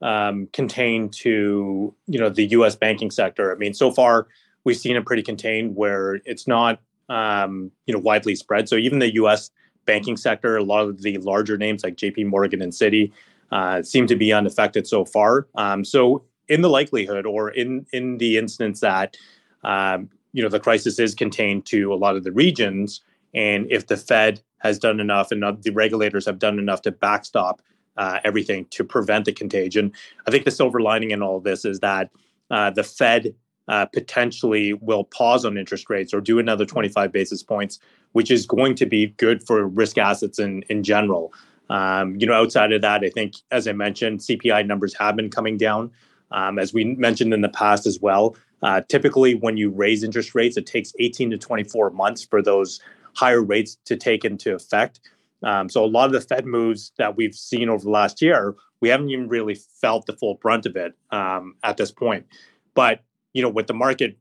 um, 0.00 0.48
contained 0.52 1.12
to 1.14 1.94
you 2.06 2.18
know 2.20 2.30
the 2.30 2.46
U.S. 2.46 2.76
banking 2.76 3.10
sector. 3.10 3.52
I 3.52 3.56
mean, 3.56 3.74
so 3.74 3.90
far 3.90 4.28
we've 4.64 4.76
seen 4.76 4.96
it 4.96 5.04
pretty 5.04 5.24
contained, 5.24 5.74
where 5.74 6.20
it's 6.24 6.46
not 6.46 6.80
um, 7.08 7.72
you 7.86 7.92
know 7.92 8.00
widely 8.00 8.36
spread. 8.36 8.68
So 8.68 8.76
even 8.76 9.00
the 9.00 9.12
U.S. 9.14 9.50
banking 9.86 10.16
sector, 10.16 10.56
a 10.56 10.62
lot 10.62 10.88
of 10.88 11.02
the 11.02 11.18
larger 11.18 11.58
names 11.58 11.82
like 11.82 11.96
J.P. 11.96 12.24
Morgan 12.24 12.62
and 12.62 12.72
Citi 12.72 13.12
uh, 13.50 13.82
seem 13.82 14.06
to 14.06 14.16
be 14.16 14.32
unaffected 14.32 14.86
so 14.86 15.04
far. 15.04 15.48
Um, 15.56 15.84
so 15.84 16.24
in 16.48 16.62
the 16.62 16.70
likelihood, 16.70 17.26
or 17.26 17.50
in 17.50 17.86
in 17.92 18.18
the 18.18 18.38
instance 18.38 18.78
that 18.80 19.16
um, 19.64 20.10
you 20.32 20.44
know 20.44 20.48
the 20.48 20.60
crisis 20.60 21.00
is 21.00 21.12
contained 21.12 21.66
to 21.66 21.92
a 21.92 21.96
lot 21.96 22.14
of 22.16 22.22
the 22.22 22.30
regions, 22.30 23.00
and 23.34 23.66
if 23.68 23.88
the 23.88 23.96
Fed 23.96 24.40
has 24.62 24.78
done 24.78 25.00
enough 25.00 25.30
and 25.30 25.42
the 25.62 25.72
regulators 25.72 26.26
have 26.26 26.38
done 26.38 26.58
enough 26.58 26.82
to 26.82 26.92
backstop 26.92 27.60
uh, 27.96 28.20
everything 28.24 28.66
to 28.70 28.84
prevent 28.84 29.24
the 29.24 29.32
contagion. 29.32 29.92
I 30.26 30.30
think 30.30 30.44
the 30.44 30.50
silver 30.50 30.80
lining 30.80 31.10
in 31.10 31.22
all 31.22 31.40
this 31.40 31.64
is 31.64 31.80
that 31.80 32.10
uh, 32.50 32.70
the 32.70 32.84
Fed 32.84 33.34
uh, 33.68 33.86
potentially 33.86 34.72
will 34.74 35.04
pause 35.04 35.44
on 35.44 35.56
interest 35.56 35.88
rates 35.90 36.12
or 36.12 36.20
do 36.20 36.38
another 36.38 36.64
25 36.64 37.12
basis 37.12 37.42
points, 37.42 37.78
which 38.12 38.30
is 38.30 38.46
going 38.46 38.74
to 38.76 38.86
be 38.86 39.08
good 39.18 39.44
for 39.46 39.66
risk 39.66 39.98
assets 39.98 40.38
in, 40.38 40.62
in 40.68 40.82
general. 40.82 41.32
Um, 41.70 42.16
you 42.16 42.26
know, 42.26 42.34
outside 42.34 42.72
of 42.72 42.82
that, 42.82 43.04
I 43.04 43.10
think, 43.10 43.34
as 43.50 43.66
I 43.66 43.72
mentioned, 43.72 44.20
CPI 44.20 44.66
numbers 44.66 44.94
have 44.98 45.16
been 45.16 45.30
coming 45.30 45.56
down. 45.56 45.90
Um, 46.30 46.58
as 46.58 46.72
we 46.72 46.84
mentioned 46.84 47.32
in 47.32 47.40
the 47.40 47.48
past 47.48 47.86
as 47.86 48.00
well, 48.00 48.36
uh, 48.62 48.80
typically 48.88 49.34
when 49.34 49.56
you 49.56 49.70
raise 49.70 50.02
interest 50.02 50.34
rates, 50.34 50.56
it 50.56 50.66
takes 50.66 50.92
18 50.98 51.30
to 51.30 51.38
24 51.38 51.90
months 51.90 52.24
for 52.24 52.42
those 52.42 52.80
higher 53.14 53.42
rates 53.42 53.78
to 53.84 53.96
take 53.96 54.24
into 54.24 54.54
effect. 54.54 55.00
Um, 55.42 55.68
so 55.68 55.84
a 55.84 55.86
lot 55.86 56.06
of 56.06 56.12
the 56.12 56.20
Fed 56.20 56.46
moves 56.46 56.92
that 56.98 57.16
we've 57.16 57.34
seen 57.34 57.68
over 57.68 57.82
the 57.82 57.90
last 57.90 58.22
year, 58.22 58.54
we 58.80 58.88
haven't 58.88 59.10
even 59.10 59.28
really 59.28 59.54
felt 59.54 60.06
the 60.06 60.12
full 60.12 60.34
brunt 60.36 60.66
of 60.66 60.76
it 60.76 60.94
um, 61.10 61.56
at 61.64 61.76
this 61.76 61.90
point. 61.90 62.26
But 62.74 63.02
you 63.32 63.42
know, 63.42 63.48
with 63.48 63.66
the 63.66 63.74
market 63.74 64.18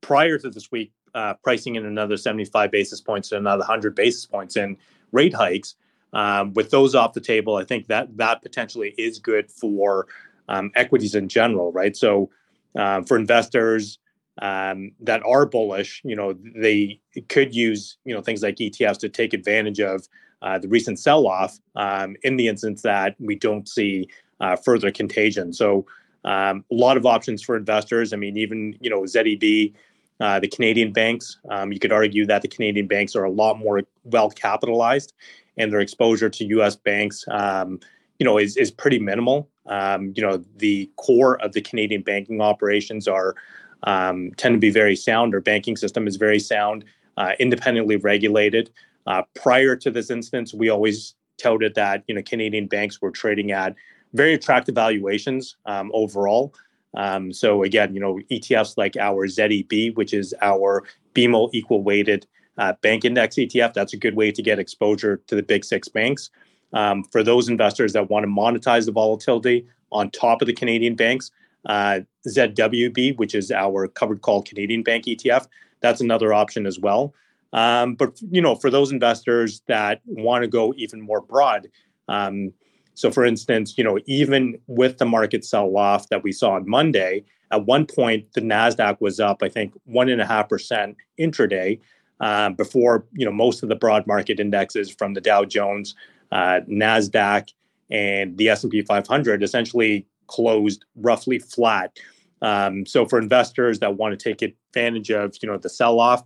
prior 0.00 0.38
to 0.38 0.50
this 0.50 0.70
week 0.70 0.92
uh, 1.14 1.34
pricing 1.42 1.76
in 1.76 1.86
another 1.86 2.16
75 2.16 2.70
basis 2.70 3.00
points 3.00 3.32
and 3.32 3.40
another 3.40 3.60
100 3.60 3.94
basis 3.94 4.26
points 4.26 4.56
in 4.56 4.76
rate 5.12 5.34
hikes, 5.34 5.76
um, 6.12 6.54
with 6.54 6.70
those 6.70 6.94
off 6.94 7.12
the 7.12 7.20
table, 7.20 7.56
I 7.56 7.64
think 7.64 7.86
that 7.88 8.16
that 8.16 8.42
potentially 8.42 8.94
is 8.96 9.18
good 9.18 9.50
for 9.50 10.06
um, 10.48 10.70
equities 10.74 11.14
in 11.14 11.28
general, 11.28 11.72
right? 11.72 11.96
So 11.96 12.30
uh, 12.76 13.02
for 13.02 13.16
investors 13.16 13.98
um, 14.40 14.92
that 15.00 15.22
are 15.24 15.46
bullish, 15.46 16.00
you 16.04 16.14
know, 16.14 16.34
they 16.54 17.00
could 17.28 17.54
use, 17.54 17.98
you 18.04 18.14
know, 18.14 18.22
things 18.22 18.42
like 18.42 18.56
ETFs 18.56 18.98
to 18.98 19.08
take 19.08 19.32
advantage 19.32 19.80
of 19.80 20.06
uh, 20.42 20.58
the 20.58 20.68
recent 20.68 20.98
sell-off 20.98 21.58
um, 21.74 22.16
in 22.22 22.36
the 22.36 22.46
instance 22.48 22.82
that 22.82 23.16
we 23.18 23.34
don't 23.34 23.68
see 23.68 24.08
uh, 24.40 24.54
further 24.54 24.90
contagion. 24.90 25.52
So 25.52 25.86
um, 26.24 26.64
a 26.70 26.74
lot 26.74 26.96
of 26.96 27.06
options 27.06 27.42
for 27.42 27.56
investors. 27.56 28.12
I 28.12 28.16
mean, 28.16 28.36
even, 28.36 28.76
you 28.80 28.90
know, 28.90 29.02
ZEB, 29.02 29.74
uh, 30.20 30.40
the 30.40 30.48
Canadian 30.48 30.92
banks, 30.92 31.38
um, 31.50 31.72
you 31.72 31.78
could 31.78 31.92
argue 31.92 32.26
that 32.26 32.42
the 32.42 32.48
Canadian 32.48 32.86
banks 32.86 33.16
are 33.16 33.24
a 33.24 33.30
lot 33.30 33.58
more 33.58 33.82
well 34.04 34.30
capitalized 34.30 35.12
and 35.56 35.72
their 35.72 35.80
exposure 35.80 36.28
to 36.28 36.44
U.S. 36.44 36.76
banks, 36.76 37.24
um, 37.30 37.80
you 38.18 38.24
know, 38.24 38.38
is, 38.38 38.56
is 38.56 38.70
pretty 38.70 38.98
minimal. 38.98 39.48
Um, 39.66 40.12
you 40.16 40.22
know, 40.22 40.42
the 40.56 40.90
core 40.96 41.40
of 41.42 41.52
the 41.52 41.60
Canadian 41.60 42.02
banking 42.02 42.40
operations 42.40 43.06
are 43.06 43.34
um, 43.84 44.32
tend 44.36 44.54
to 44.54 44.58
be 44.58 44.70
very 44.70 44.96
sound. 44.96 45.34
Our 45.34 45.40
banking 45.40 45.76
system 45.76 46.06
is 46.06 46.16
very 46.16 46.38
sound, 46.38 46.84
uh, 47.16 47.32
independently 47.38 47.96
regulated. 47.96 48.70
Uh, 49.06 49.22
prior 49.34 49.76
to 49.76 49.90
this 49.90 50.10
instance, 50.10 50.52
we 50.52 50.68
always 50.68 51.14
touted 51.38 51.74
that 51.76 52.02
you 52.08 52.14
know 52.14 52.22
Canadian 52.22 52.66
banks 52.66 53.00
were 53.00 53.10
trading 53.10 53.52
at 53.52 53.74
very 54.12 54.34
attractive 54.34 54.74
valuations 54.74 55.56
um, 55.66 55.90
overall. 55.94 56.54
Um, 56.94 57.32
so 57.32 57.62
again, 57.62 57.94
you 57.94 58.00
know 58.00 58.18
ETFs 58.30 58.74
like 58.76 58.96
our 58.96 59.26
ZEB, 59.26 59.96
which 59.96 60.12
is 60.12 60.34
our 60.40 60.84
BMO 61.14 61.50
equal 61.52 61.82
weighted 61.82 62.26
uh, 62.58 62.74
bank 62.82 63.04
index 63.04 63.36
ETF, 63.36 63.72
that's 63.72 63.92
a 63.92 63.96
good 63.96 64.14
way 64.14 64.32
to 64.32 64.42
get 64.42 64.58
exposure 64.58 65.22
to 65.28 65.34
the 65.34 65.42
big 65.42 65.64
six 65.64 65.88
banks. 65.88 66.30
Um, 66.72 67.04
for 67.04 67.22
those 67.22 67.48
investors 67.48 67.92
that 67.94 68.10
want 68.10 68.24
to 68.24 68.28
monetize 68.28 68.84
the 68.84 68.92
volatility 68.92 69.66
on 69.90 70.10
top 70.10 70.42
of 70.42 70.46
the 70.46 70.52
Canadian 70.52 70.96
banks, 70.96 71.30
uh, 71.68 72.00
ZWB, 72.26 73.16
which 73.18 73.34
is 73.34 73.50
our 73.50 73.86
covered 73.88 74.22
call 74.22 74.42
Canadian 74.42 74.82
bank 74.82 75.04
ETF. 75.04 75.46
That's 75.80 76.00
another 76.00 76.32
option 76.32 76.66
as 76.66 76.78
well. 76.78 77.14
Um, 77.52 77.94
but 77.94 78.20
you 78.30 78.42
know, 78.42 78.56
for 78.56 78.70
those 78.70 78.90
investors 78.90 79.62
that 79.68 80.00
want 80.06 80.42
to 80.42 80.48
go 80.48 80.74
even 80.76 81.00
more 81.00 81.20
broad, 81.20 81.68
um, 82.08 82.52
So, 82.94 83.12
for 83.12 83.24
instance, 83.24 83.78
you 83.78 83.84
know, 83.84 84.00
even 84.06 84.58
with 84.66 84.98
the 84.98 85.04
market 85.04 85.44
sell 85.44 85.76
off 85.76 86.08
that 86.08 86.24
we 86.24 86.32
saw 86.32 86.54
on 86.54 86.68
Monday, 86.68 87.22
at 87.52 87.64
one 87.64 87.86
point 87.86 88.32
the 88.32 88.40
Nasdaq 88.40 89.00
was 89.00 89.20
up, 89.20 89.40
I 89.40 89.48
think, 89.48 89.72
one 89.84 90.08
and 90.08 90.20
a 90.20 90.26
half 90.26 90.48
percent 90.48 90.96
intraday. 91.18 91.78
Uh, 92.20 92.50
before 92.50 93.06
you 93.12 93.24
know 93.24 93.30
most 93.30 93.62
of 93.62 93.68
the 93.68 93.76
broad 93.76 94.04
market 94.08 94.40
indexes 94.40 94.90
from 94.90 95.14
the 95.14 95.20
Dow 95.20 95.44
Jones, 95.44 95.94
uh, 96.32 96.58
Nasdaq, 96.68 97.52
and 97.90 98.36
the 98.36 98.48
S 98.48 98.64
and 98.64 98.72
P 98.72 98.82
500 98.82 99.44
essentially 99.44 100.04
closed 100.28 100.84
roughly 100.96 101.38
flat. 101.38 101.98
Um, 102.40 102.86
so 102.86 103.04
for 103.04 103.18
investors 103.18 103.80
that 103.80 103.96
want 103.96 104.18
to 104.18 104.22
take 104.22 104.42
advantage 104.42 105.10
of 105.10 105.34
you 105.42 105.48
know 105.48 105.58
the 105.58 105.68
sell 105.68 105.98
off, 105.98 106.22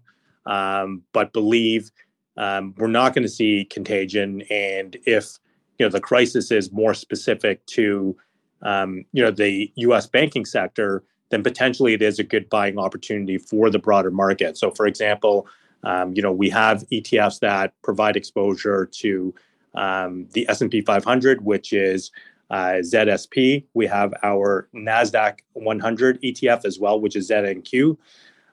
um, 0.46 1.02
but 1.12 1.32
believe 1.32 1.90
um, 2.36 2.74
we're 2.76 2.86
not 2.86 3.14
going 3.14 3.22
to 3.22 3.28
see 3.28 3.64
contagion, 3.64 4.42
and 4.50 4.96
if 5.06 5.38
you 5.78 5.86
know 5.86 5.90
the 5.90 6.00
crisis 6.00 6.50
is 6.50 6.72
more 6.72 6.94
specific 6.94 7.64
to 7.66 8.16
um, 8.62 9.04
you 9.12 9.22
know 9.22 9.30
the 9.30 9.72
U.S. 9.76 10.06
banking 10.06 10.44
sector, 10.44 11.02
then 11.30 11.42
potentially 11.42 11.94
it 11.94 12.02
is 12.02 12.18
a 12.18 12.24
good 12.24 12.48
buying 12.50 12.78
opportunity 12.78 13.38
for 13.38 13.70
the 13.70 13.78
broader 13.78 14.10
market. 14.10 14.58
So, 14.58 14.70
for 14.70 14.86
example, 14.86 15.46
um, 15.82 16.14
you 16.14 16.22
know 16.22 16.32
we 16.32 16.50
have 16.50 16.84
ETFs 16.92 17.40
that 17.40 17.72
provide 17.82 18.16
exposure 18.16 18.86
to 18.86 19.34
um, 19.74 20.26
the 20.32 20.46
S&P 20.48 20.82
500, 20.82 21.44
which 21.44 21.72
is 21.72 22.10
uh, 22.50 22.80
ZSP. 22.80 23.64
We 23.74 23.86
have 23.86 24.12
our 24.22 24.68
NASDAQ 24.74 25.38
100 25.54 26.22
ETF 26.22 26.64
as 26.64 26.78
well, 26.78 27.00
which 27.00 27.16
is 27.16 27.30
ZNQ. 27.30 27.96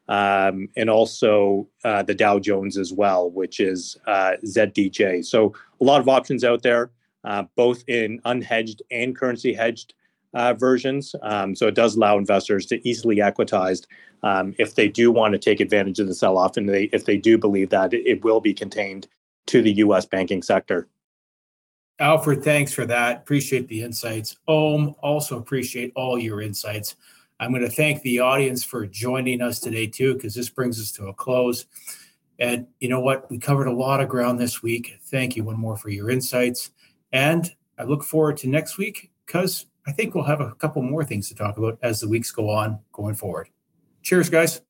Um, 0.08 0.70
and 0.76 0.90
also 0.90 1.68
uh, 1.84 2.02
the 2.02 2.16
Dow 2.16 2.40
Jones 2.40 2.78
as 2.78 2.92
well, 2.92 3.30
which 3.30 3.60
is 3.60 3.96
uh, 4.08 4.34
ZDJ. 4.44 5.24
So 5.24 5.54
a 5.80 5.84
lot 5.84 6.02
of 6.02 6.10
options 6.10 6.44
out 6.44 6.64
there, 6.64 6.90
uh, 7.24 7.44
both 7.56 7.84
in 7.88 8.20
unhedged 8.26 8.82
and 8.90 9.16
currency 9.16 9.54
hedged 9.54 9.94
uh, 10.34 10.54
versions. 10.56 11.14
Um, 11.22 11.56
so 11.56 11.68
it 11.68 11.76
does 11.76 11.96
allow 11.96 12.18
investors 12.18 12.66
to 12.68 12.88
easily 12.88 13.18
equitize 13.18 13.86
um, 14.24 14.56
if 14.58 14.76
they 14.76 14.88
do 14.88 15.12
want 15.12 15.34
to 15.34 15.40
take 15.40 15.60
advantage 15.60 16.00
of 16.00 16.08
the 16.08 16.14
sell-off, 16.14 16.58
and 16.58 16.68
they, 16.68 16.84
if 16.86 17.06
they 17.06 17.18
do 17.18 17.38
believe 17.38 17.70
that 17.70 17.94
it 17.94 18.24
will 18.24 18.42
be 18.42 18.54
contained 18.54 19.08
to 19.48 19.62
the 19.62 19.74
U.S. 19.74 20.06
banking 20.06 20.42
sector. 20.42 20.88
Alfred, 22.00 22.44
thanks 22.44 22.72
for 22.72 22.86
that. 22.86 23.18
Appreciate 23.18 23.68
the 23.68 23.84
insights. 23.84 24.38
Om, 24.48 24.96
also 25.02 25.38
appreciate 25.38 25.92
all 25.96 26.18
your 26.18 26.42
insights. 26.42 26.96
I'm 27.42 27.52
going 27.52 27.64
to 27.64 27.70
thank 27.70 28.02
the 28.02 28.20
audience 28.20 28.64
for 28.64 28.86
joining 28.86 29.42
us 29.42 29.60
today, 29.60 29.88
too, 29.88 30.14
because 30.14 30.34
this 30.34 30.50
brings 30.50 30.80
us 30.80 30.92
to 30.94 31.08
a 31.08 31.14
close. 31.14 31.66
And 32.40 32.68
you 32.80 32.88
know 32.88 33.02
what? 33.02 33.30
We 33.30 33.38
covered 33.38 33.68
a 33.68 33.74
lot 33.74 34.00
of 34.00 34.08
ground 34.08 34.40
this 34.40 34.64
week. 34.64 34.98
Thank 35.06 35.36
you 35.36 35.44
one 35.44 35.60
more 35.60 35.76
for 35.76 35.90
your 35.90 36.10
insights. 36.10 36.72
And 37.12 37.50
I 37.78 37.84
look 37.84 38.04
forward 38.04 38.38
to 38.38 38.48
next 38.48 38.78
week 38.78 39.12
because 39.26 39.66
I 39.86 39.92
think 39.92 40.16
we'll 40.16 40.24
have 40.24 40.42
a 40.42 40.56
couple 40.56 40.82
more 40.82 41.04
things 41.04 41.28
to 41.30 41.36
talk 41.36 41.58
about 41.58 41.80
as 41.82 42.00
the 42.00 42.08
weeks 42.08 42.32
go 42.32 42.50
on 42.50 42.80
going 42.94 43.16
forward. 43.16 43.50
Cheers, 44.04 44.30
guys. 44.30 44.62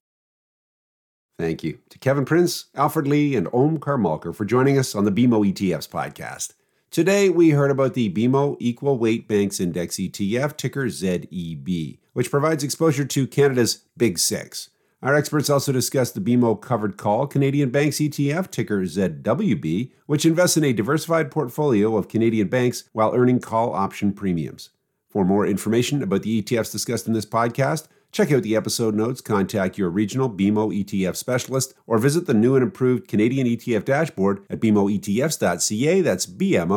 Thank 1.38 1.62
you 1.64 1.78
to 1.88 1.98
Kevin 1.98 2.24
Prins, 2.24 2.66
Alfred 2.74 3.06
Lee, 3.06 3.34
and 3.34 3.48
Om 3.52 3.78
Karmalkar 3.78 4.34
for 4.34 4.44
joining 4.44 4.78
us 4.78 4.94
on 4.94 5.04
the 5.04 5.12
BMO 5.12 5.52
ETFs 5.52 5.88
podcast. 5.88 6.52
Today, 6.90 7.28
we 7.28 7.50
heard 7.50 7.70
about 7.70 7.94
the 7.94 8.12
BMO 8.12 8.56
Equal 8.58 8.98
Weight 8.98 9.28
Banks 9.28 9.60
Index 9.60 9.94
ETF, 9.94 10.56
ticker 10.56 10.86
ZEB, 10.86 11.98
which 12.14 12.32
provides 12.32 12.64
exposure 12.64 13.04
to 13.04 13.28
Canada's 13.28 13.84
Big 13.96 14.18
Six. 14.18 14.70
Our 15.00 15.14
experts 15.14 15.48
also 15.48 15.70
discussed 15.70 16.14
the 16.14 16.20
BMO 16.20 16.60
Covered 16.60 16.96
Call 16.96 17.28
Canadian 17.28 17.70
Banks 17.70 17.98
ETF, 17.98 18.50
ticker 18.50 18.80
ZWB, 18.80 19.92
which 20.06 20.26
invests 20.26 20.56
in 20.56 20.64
a 20.64 20.72
diversified 20.72 21.30
portfolio 21.30 21.96
of 21.96 22.08
Canadian 22.08 22.48
banks 22.48 22.82
while 22.92 23.14
earning 23.14 23.38
call 23.38 23.72
option 23.72 24.12
premiums. 24.12 24.70
For 25.08 25.24
more 25.24 25.46
information 25.46 26.02
about 26.02 26.24
the 26.24 26.42
ETFs 26.42 26.72
discussed 26.72 27.06
in 27.06 27.12
this 27.12 27.24
podcast, 27.24 27.86
Check 28.12 28.32
out 28.32 28.42
the 28.42 28.56
episode 28.56 28.94
notes, 28.94 29.20
contact 29.20 29.78
your 29.78 29.88
regional 29.90 30.28
BMO 30.28 30.76
ETF 30.84 31.16
specialist, 31.16 31.74
or 31.86 31.98
visit 31.98 32.26
the 32.26 32.34
new 32.34 32.56
and 32.56 32.62
improved 32.62 33.06
Canadian 33.06 33.46
ETF 33.46 33.84
dashboard 33.84 34.44
at 34.50 34.60
bmoetfs.ca. 34.60 36.00
That's 36.00 36.26
bmoetfs.ca. 36.26 36.74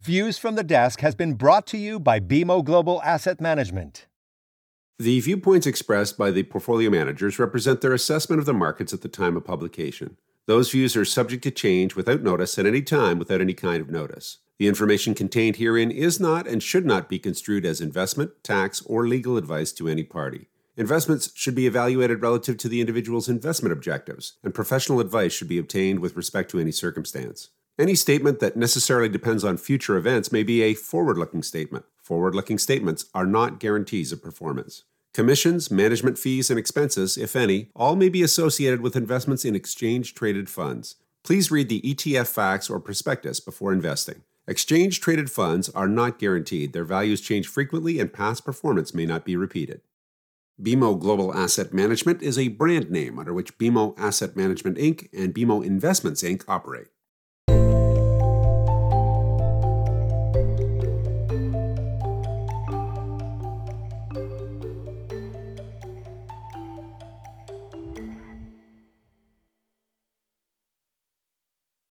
Views 0.00 0.38
from 0.38 0.54
the 0.54 0.62
Desk 0.62 1.00
has 1.00 1.16
been 1.16 1.34
brought 1.34 1.66
to 1.66 1.76
you 1.76 1.98
by 1.98 2.20
BMO 2.20 2.64
Global 2.64 3.02
Asset 3.02 3.40
Management. 3.40 4.06
The 5.00 5.18
viewpoints 5.20 5.66
expressed 5.66 6.16
by 6.16 6.30
the 6.30 6.44
portfolio 6.44 6.88
managers 6.88 7.38
represent 7.38 7.80
their 7.80 7.92
assessment 7.92 8.38
of 8.38 8.46
the 8.46 8.54
markets 8.54 8.92
at 8.92 9.02
the 9.02 9.08
time 9.08 9.36
of 9.36 9.44
publication. 9.44 10.16
Those 10.46 10.70
views 10.70 10.96
are 10.96 11.04
subject 11.04 11.42
to 11.44 11.50
change 11.50 11.96
without 11.96 12.22
notice 12.22 12.58
at 12.58 12.66
any 12.66 12.82
time 12.82 13.18
without 13.18 13.40
any 13.40 13.54
kind 13.54 13.80
of 13.80 13.90
notice. 13.90 14.38
The 14.58 14.66
information 14.66 15.14
contained 15.14 15.56
herein 15.56 15.92
is 15.92 16.18
not 16.18 16.48
and 16.48 16.60
should 16.60 16.84
not 16.84 17.08
be 17.08 17.20
construed 17.20 17.64
as 17.64 17.80
investment, 17.80 18.32
tax, 18.42 18.82
or 18.82 19.06
legal 19.06 19.36
advice 19.36 19.72
to 19.72 19.88
any 19.88 20.02
party. 20.02 20.48
Investments 20.76 21.30
should 21.34 21.54
be 21.54 21.66
evaluated 21.66 22.22
relative 22.22 22.56
to 22.58 22.68
the 22.68 22.80
individual's 22.80 23.28
investment 23.28 23.72
objectives, 23.72 24.34
and 24.42 24.54
professional 24.54 25.00
advice 25.00 25.32
should 25.32 25.48
be 25.48 25.58
obtained 25.58 26.00
with 26.00 26.16
respect 26.16 26.50
to 26.50 26.58
any 26.58 26.72
circumstance. 26.72 27.50
Any 27.78 27.94
statement 27.94 28.40
that 28.40 28.56
necessarily 28.56 29.08
depends 29.08 29.44
on 29.44 29.56
future 29.58 29.96
events 29.96 30.32
may 30.32 30.42
be 30.42 30.62
a 30.62 30.74
forward 30.74 31.18
looking 31.18 31.44
statement. 31.44 31.84
Forward 32.02 32.34
looking 32.34 32.58
statements 32.58 33.06
are 33.14 33.26
not 33.26 33.60
guarantees 33.60 34.10
of 34.10 34.22
performance. 34.22 34.82
Commissions, 35.14 35.70
management 35.70 36.18
fees, 36.18 36.50
and 36.50 36.58
expenses, 36.58 37.16
if 37.16 37.36
any, 37.36 37.70
all 37.76 37.94
may 37.94 38.08
be 38.08 38.22
associated 38.22 38.80
with 38.80 38.96
investments 38.96 39.44
in 39.44 39.54
exchange 39.54 40.14
traded 40.14 40.48
funds. 40.50 40.96
Please 41.22 41.50
read 41.50 41.68
the 41.68 41.82
ETF 41.82 42.26
facts 42.26 42.68
or 42.68 42.80
prospectus 42.80 43.38
before 43.38 43.72
investing. 43.72 44.22
Exchange 44.48 45.02
traded 45.02 45.30
funds 45.30 45.68
are 45.68 45.86
not 45.86 46.18
guaranteed, 46.18 46.72
their 46.72 46.82
values 46.82 47.20
change 47.20 47.46
frequently, 47.46 48.00
and 48.00 48.10
past 48.10 48.46
performance 48.46 48.94
may 48.94 49.04
not 49.04 49.22
be 49.26 49.36
repeated. 49.36 49.82
BMO 50.60 50.98
Global 50.98 51.34
Asset 51.34 51.74
Management 51.74 52.22
is 52.22 52.38
a 52.38 52.48
brand 52.48 52.90
name 52.90 53.18
under 53.18 53.34
which 53.34 53.58
BMO 53.58 53.94
Asset 53.98 54.36
Management 54.36 54.78
Inc. 54.78 55.10
and 55.12 55.34
BMO 55.34 55.62
Investments 55.62 56.22
Inc. 56.22 56.44
operate. 56.48 56.86